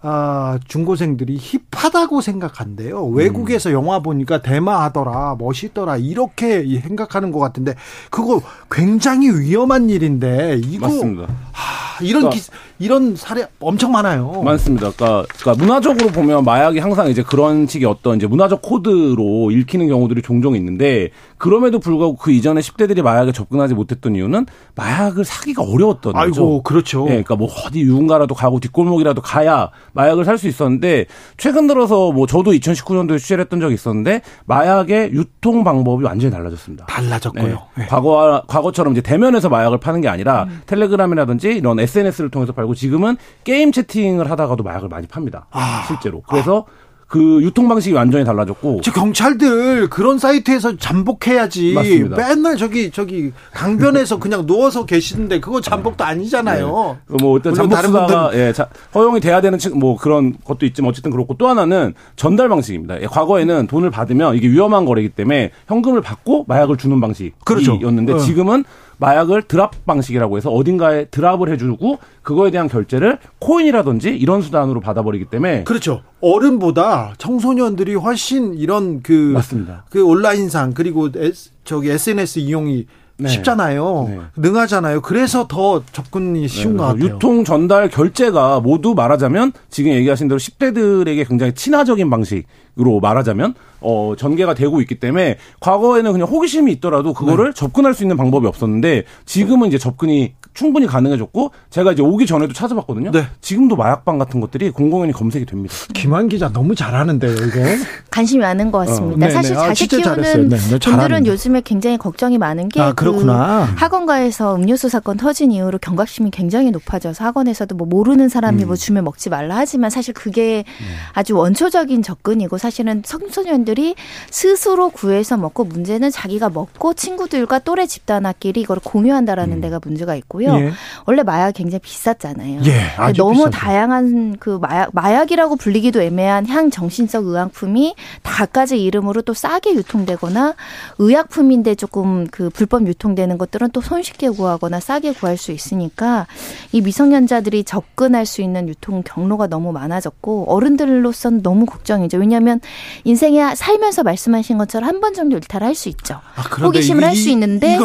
[0.00, 1.40] 아, 중고생들이
[1.72, 3.06] 힙하다고 생각한대요.
[3.06, 3.74] 외국에서 음.
[3.74, 7.74] 영화 보니까 대마하더라, 멋있더라, 이렇게 생각하는 것 같은데,
[8.08, 8.40] 그거
[8.70, 10.86] 굉장히 위험한 일인데, 이거.
[10.86, 11.26] 맞습니다.
[11.50, 14.42] 하, 이런 그러니까, 기, 이런 사례 엄청 많아요.
[14.44, 14.90] 많습니다.
[14.96, 20.22] 그러니까, 그러니까, 문화적으로 보면 마약이 항상 이제 그런 식의 어떤 이제 문화적 코드로 읽히는 경우들이
[20.22, 26.20] 종종 있는데, 그럼에도 불구하고 그 이전에 10대들이 마약에 접근하지 못했던 이유는 마약을 사기가 어려웠던 거죠.
[26.24, 27.00] 아이고, 그렇죠.
[27.04, 31.06] 네, 그러니까 뭐 어디 유흥가라도 가고 뒷골목이라도 가야 마약을 살 수 있었는데
[31.36, 36.86] 최근 들어서 뭐 저도 2019년도에 취재를 했던 적이 있었는데 마약의 유통 방법이 완전히 달라졌습니다.
[36.86, 37.44] 달라졌고요.
[37.44, 37.56] 네.
[37.76, 37.86] 네.
[37.88, 40.60] 과거 과거처럼 이제 대면에서 마약을 파는 게 아니라 음.
[40.66, 45.46] 텔레그램이라든지 이런 SNS를 통해서 팔고 지금은 게임 채팅을 하다가도 마약을 많이 팝니다.
[45.50, 45.84] 아.
[45.86, 46.22] 실제로.
[46.22, 46.88] 그래서 아.
[47.08, 48.82] 그 유통 방식이 완전히 달라졌고.
[48.82, 51.72] 저 경찰들 그런 사이트에서 잠복해야지.
[51.72, 52.16] 맞습니다.
[52.16, 56.98] 맨날 저기 저기 강변에서 그냥 누워서 계시는데 그거 잠복도 아니잖아요.
[57.08, 57.16] 네.
[57.22, 61.34] 뭐 일단 잠복 수사가 예, 자, 허용이 돼야 되는 뭐 그런 것도 있지만 어쨌든 그렇고
[61.38, 63.00] 또 하나는 전달 방식입니다.
[63.00, 68.18] 예, 과거에는 돈을 받으면 이게 위험한 거래기 때문에 현금을 받고 마약을 주는 방식이었는데 그렇죠.
[68.26, 68.64] 지금은
[68.98, 75.64] 마약을 드랍 방식이라고 해서 어딘가에 드랍을 해주고 그거에 대한 결제를 코인이라든지 이런 수단으로 받아버리기 때문에
[75.64, 76.02] 그렇죠.
[76.20, 79.84] 어른보다 청소년들이 훨씬 이런 그 맞습니다.
[79.90, 82.86] 그 온라인상 그리고 에스, 저기 SNS 이용이
[83.20, 83.28] 네.
[83.28, 84.06] 쉽잖아요.
[84.08, 84.18] 네.
[84.36, 85.00] 능하잖아요.
[85.00, 86.78] 그래서 더 접근이 쉬운 네.
[86.78, 87.04] 것 같아요.
[87.04, 94.54] 유통 전달 결제가 모두 말하자면 지금 얘기하신 대로 10대들에게 굉장히 친화적인 방식으로 말하자면 어 전개가
[94.54, 97.52] 되고 있기 때문에 과거에는 그냥 호기심이 있더라도 그거를 네.
[97.54, 103.10] 접근할 수 있는 방법이 없었는데 지금은 이제 접근이 충분히 가능해졌고 제가 이제 오기 전에도 찾아봤거든요.
[103.10, 103.26] 네.
[103.40, 105.74] 지금도 마약방 같은 것들이 공공연히 검색이 됩니다.
[105.94, 107.60] 김한 기자 너무 잘하는데요, 이거.
[108.10, 109.26] 관심이 많은 것 같습니다.
[109.26, 113.66] 어, 사실 아, 자식 키우는 네, 분들은 요즘에 굉장히 걱정이 많은 게 아, 그렇구나.
[113.66, 118.68] 그 학원가에서 음료수 사건 터진 이후로 경각심이 굉장히 높아져서 학원에서도 뭐 모르는 사람이 뭐 음.
[118.68, 120.64] 뭐 주면 먹지 말라 하지만 사실 그게 네.
[121.12, 123.94] 아주 원초적인 접근이고 사실은 청소년들이
[124.30, 129.60] 스스로 구해서 먹고 문제는 자기가 먹고 친구들과 또래 집단끼리 이걸 공유한다라는 음.
[129.60, 130.37] 데가 문제가 있고요.
[130.38, 130.58] 있고요.
[130.60, 130.72] 예.
[131.06, 132.60] 원래 마약 굉장히 비쌌잖아요.
[132.64, 133.50] 예, 너무 비싸죠.
[133.50, 140.54] 다양한 그 마약 마약이라고 불리기도 애매한 향 정신성 의약품이 다까지 이름으로 또 싸게 유통되거나
[140.98, 146.26] 의약품인데 조금 그 불법 유통되는 것들은 또 손쉽게 구하거나 싸게 구할 수 있으니까
[146.72, 152.18] 이 미성년자들이 접근할 수 있는 유통 경로가 너무 많아졌고 어른들로서는 너무 걱정이죠.
[152.18, 152.60] 왜냐하면
[153.04, 156.20] 인생에 살면서 말씀하신 것처럼 한 번 정도 일탈할 수 있죠.
[156.34, 157.76] 아, 호기심을 할 수 있는데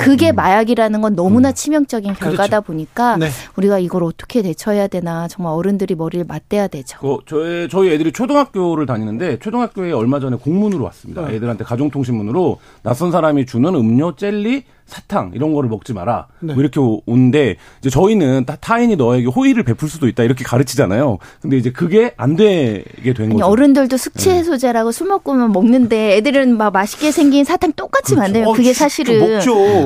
[0.00, 0.36] 그게 음.
[0.36, 1.54] 마약이라는 건 너무나 음.
[1.54, 2.36] 치명적 인 그렇죠.
[2.36, 2.66] 결과다 그렇죠.
[2.66, 3.28] 보니까 네.
[3.56, 6.98] 우리가 이걸 어떻게 대처해야 되나 정말 어른들이 머리를 맞대야 되죠.
[7.00, 11.26] 그 저희 저희 애들이 초등학교를 다니는데 초등학교에 얼마 전에 공문으로 왔습니다.
[11.28, 11.36] 네.
[11.36, 16.26] 애들한테 가정통신문으로 낯선 사람이 주는 음료, jel리, 사탕 이런 거를 먹지 마라.
[16.40, 16.52] 네.
[16.52, 21.18] 뭐 이렇게 오는데 이제 저희는 타인이 너에게 호의를 베풀 수도 있다 이렇게 가르치잖아요.
[21.40, 23.46] 근데 이제 그게 안 되게 된 거죠.
[23.46, 24.36] 어른들도 숙취 네.
[24.38, 24.96] 해소제라고 네.
[24.98, 28.20] 술 먹고만 먹는데 애들은 막 맛있게 생긴 사탕 똑같이 그렇죠.
[28.20, 29.40] 만들면 어, 그게 사실은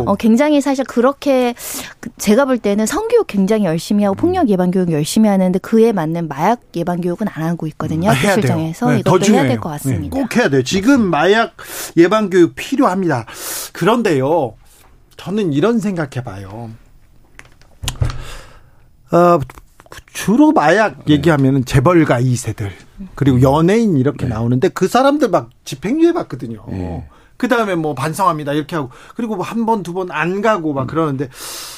[0.06, 1.54] 어, 굉장히 사실 그렇게
[2.00, 6.26] 그 제가 볼 때는 성교육 굉장히 열심히 하고 폭력 예방 교육 열심히 하는데 그에 맞는
[6.28, 8.10] 마약 예방 교육은 안 하고 있거든요.
[8.10, 10.16] 아, 실정에서 네, 이것도 해야 될 것 같습니다.
[10.16, 10.62] 네, 꼭 해야 돼요.
[10.62, 11.52] 지금 마약
[11.96, 13.26] 예방 교육 필요합니다.
[13.72, 14.54] 그런데요.
[15.16, 16.70] 저는 이런 생각해 봐요.
[19.12, 19.38] 어,
[20.12, 21.14] 주로 마약 네.
[21.14, 22.70] 얘기하면 은 재벌가 2세들
[23.14, 24.34] 그리고 연예인 이렇게 네.
[24.34, 26.64] 나오는데 그 사람들 막 집행유예 받거든요.
[26.68, 27.08] 네.
[27.36, 30.82] 그 다음에 뭐 반성합니다 이렇게 하고 그리고 뭐 한 번 두 번 안 가고 막
[30.82, 30.86] 음.
[30.86, 31.28] 그러는데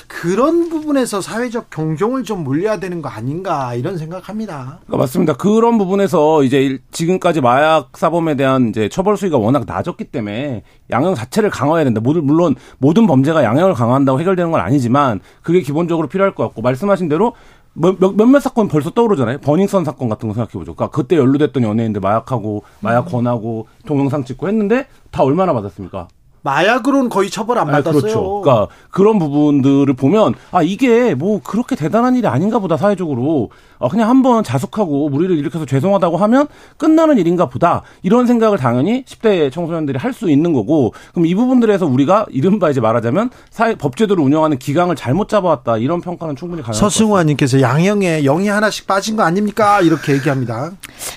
[0.06, 4.78] 그런 부분에서 사회적 경종을 좀 물려야 되는 거 아닌가 이런 생각합니다.
[4.86, 5.32] 그러니까 맞습니다.
[5.34, 11.50] 그런 부분에서 이제 지금까지 마약 사범에 대한 이제 처벌 수위가 워낙 낮았기 때문에 양형 자체를
[11.50, 12.00] 강화해야 된다.
[12.00, 17.34] 물론 모든 범죄가 양형을 강화한다고 해결되는 건 아니지만 그게 기본적으로 필요할 것 같고 말씀하신 대로
[17.78, 19.38] 몇, 몇 사건 벌써 떠오르잖아요.
[19.38, 20.74] 버닝썬 사건 같은 거 생각해보죠.
[20.74, 23.12] 그러니까 그때 연루됐던 연예인들 마약하고 마약 음.
[23.12, 26.08] 권하고 동영상 찍고 했는데 다 얼마나 받았습니까?
[26.42, 28.00] 마약으로는 거의 처벌 안 아, 받았어요.
[28.00, 28.40] 그렇죠.
[28.42, 34.08] 그러니까 그런 부분들을 보면 아 이게 뭐 그렇게 대단한 일이 아닌가 보다 사회적으로 어, 그냥
[34.08, 40.08] 한번 자숙하고 무리를 일으켜서 죄송하다고 하면 끝나는 일인가 보다 이런 생각을 당연히 10대 청소년들이 할
[40.18, 45.28] 수 있는 거고 그럼 이 부분들에서 우리가 이른바 이제 말하자면 사회 법제도를 운영하는 기강을 잘못
[45.28, 46.88] 잡아왔다 이런 평가는 충분히 가능합니다.
[46.88, 50.72] 서승화님께서 양형에 영이 하나씩 빠진 거 아닙니까 이렇게 얘기합니다.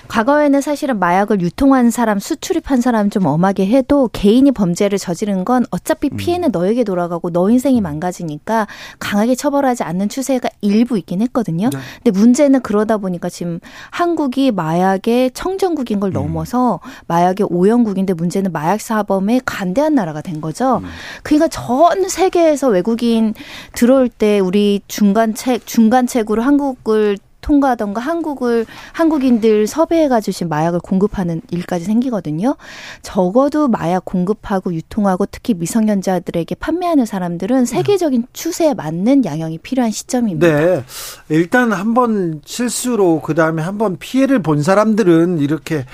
[0.08, 5.64] 과거에는 사실은 마약을 유통한 사람 수출입한 사람 좀 엄하게 해도 개인이 범죄를 저 지른 건
[5.70, 6.16] 어차피 음.
[6.16, 6.52] 피해는 음.
[6.52, 8.66] 너에게 돌아가고 너 인생이 망가지니까
[8.98, 11.70] 강하게 처벌하지 않는 추세가 일부 있긴 했거든요.
[11.70, 11.78] 네.
[12.02, 13.60] 근데 문제는 그러다 보니까 지금
[13.90, 16.12] 한국이 마약의 청정국인 걸 음.
[16.12, 20.78] 넘어서 마약의 오염국인데 문제는 마약 사범에 간대한 나라가 된 거죠.
[20.78, 20.88] 음.
[21.22, 23.34] 그러니까 전 세계에서 외국인
[23.74, 32.56] 들어올 때 우리 중간책 중간책으로 한국을 통과하던가 한국을 한국인들 섭외해 가지고 마약을 공급하는 일까지 생기거든요.
[33.02, 40.46] 적어도 마약 공급하고 유통하고 특히 미성년자들에게 판매하는 사람들은 세계적인 추세에 맞는 양형이 필요한 시점입니다.
[40.46, 40.84] 네.
[41.28, 45.84] 일단 한번 실수로 그다음에 한번 피해를 본 사람들은 이렇게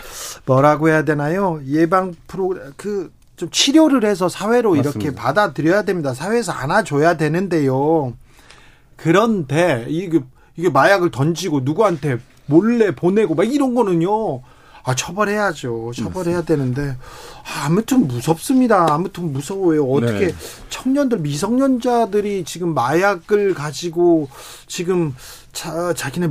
[0.45, 1.61] 뭐라고 해야 되나요?
[1.67, 5.01] 예방 프로 그좀 치료를 해서 사회로 맞습니다.
[5.01, 6.13] 이렇게 받아들여야 됩니다.
[6.15, 8.13] 사회에서 안아줘야 되는데요.
[8.97, 10.21] 그런데 이게
[10.59, 14.43] 이게 마약을 던지고 누구한테 몰래 보내고 막 이런 거는요.
[14.85, 15.93] 아, 처벌해야죠.
[15.95, 16.97] 처벌해야 되는데.
[17.45, 18.87] 아, 아무튼 무섭습니다.
[18.93, 19.85] 아무튼 무서워요.
[19.85, 20.35] 어떻게 네.
[20.71, 24.29] 청년들, 미성년자들이 지금 마약을 가지고
[24.67, 25.15] 지금
[25.53, 26.31] 자, 자기네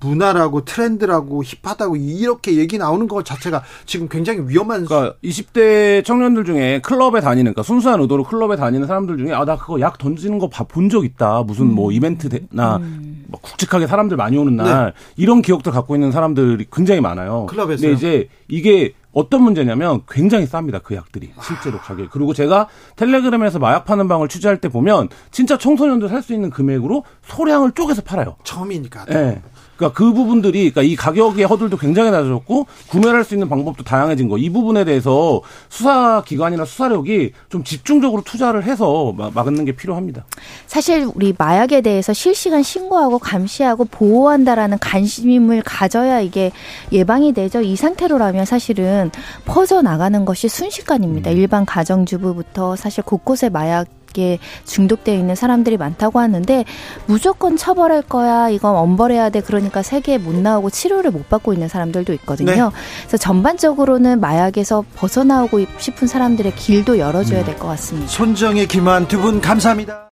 [0.00, 4.84] 문화라고 트렌드라고 힙하다고 이렇게 얘기 나오는 것 자체가 지금 굉장히 위험한.
[4.84, 9.56] 그러니까 20대 청년들 중에 클럽에 다니는, 그러니까 순수한 의도로 클럽에 다니는 사람들 중에 아 나
[9.56, 11.44] 그거 약 던지는 거 본 적 있다.
[11.44, 11.92] 무슨 뭐 음.
[11.92, 13.11] 이벤트나 음.
[13.32, 14.92] 뭐 굵직하게 사람들 많이 오는 날 네.
[15.16, 17.46] 이런 기억들 갖고 있는 사람들이 굉장히 많아요.
[17.46, 17.80] 클럽에서.
[17.80, 20.82] 근데 이제 이게 어떤 문제냐면 굉장히 쌉니다.
[20.82, 21.32] 그 약들이.
[21.42, 22.10] 실제로 가격.
[22.10, 27.72] 그리고 제가 텔레그램에서 마약 파는 방을 취재할 때 보면 진짜 청소년들 살수 있는 금액으로 소량을
[27.72, 28.36] 쪼개서 팔아요.
[28.44, 29.06] 처음이니까.
[29.08, 29.14] 예.
[29.14, 29.42] 네.
[29.82, 34.28] 그러니까 그 부분들이 그러니까 이 가격의 허들도 굉장히 낮아졌고 구매를 할 수 있는 방법도 다양해진
[34.28, 34.36] 거.
[34.36, 40.24] 이 부분에 대해서 수사 기관이나 수사력이 좀 집중적으로 투자를 해서 막는 게 필요합니다.
[40.66, 46.50] 사실 우리 마약에 대해서 실시간 신고하고 감시하고 보호한다라는 관심을 가져야 이게
[46.90, 47.60] 예방이 되죠.
[47.60, 49.10] 이 상태로라면 사실은
[49.44, 51.30] 퍼져 나가는 것이 순식간입니다.
[51.30, 51.36] 음.
[51.36, 53.86] 일반 가정주부부터 사실 곳곳에 마약
[54.18, 56.64] 에 중독되어 있는 사람들이 많다고 하는데
[57.06, 62.12] 무조건 처벌할 거야 이건 엄벌해야 돼 그러니까 세계에 못 나오고 치료를 못 받고 있는 사람들도
[62.14, 62.50] 있거든요.
[62.50, 62.60] 네.
[63.00, 68.08] 그래서 전반적으로는 마약에서 벗어나오고 싶은 사람들의 길도 열어줘야 될 것 같습니다.
[68.08, 70.11] 손정의 김한 두 분 감사합니다.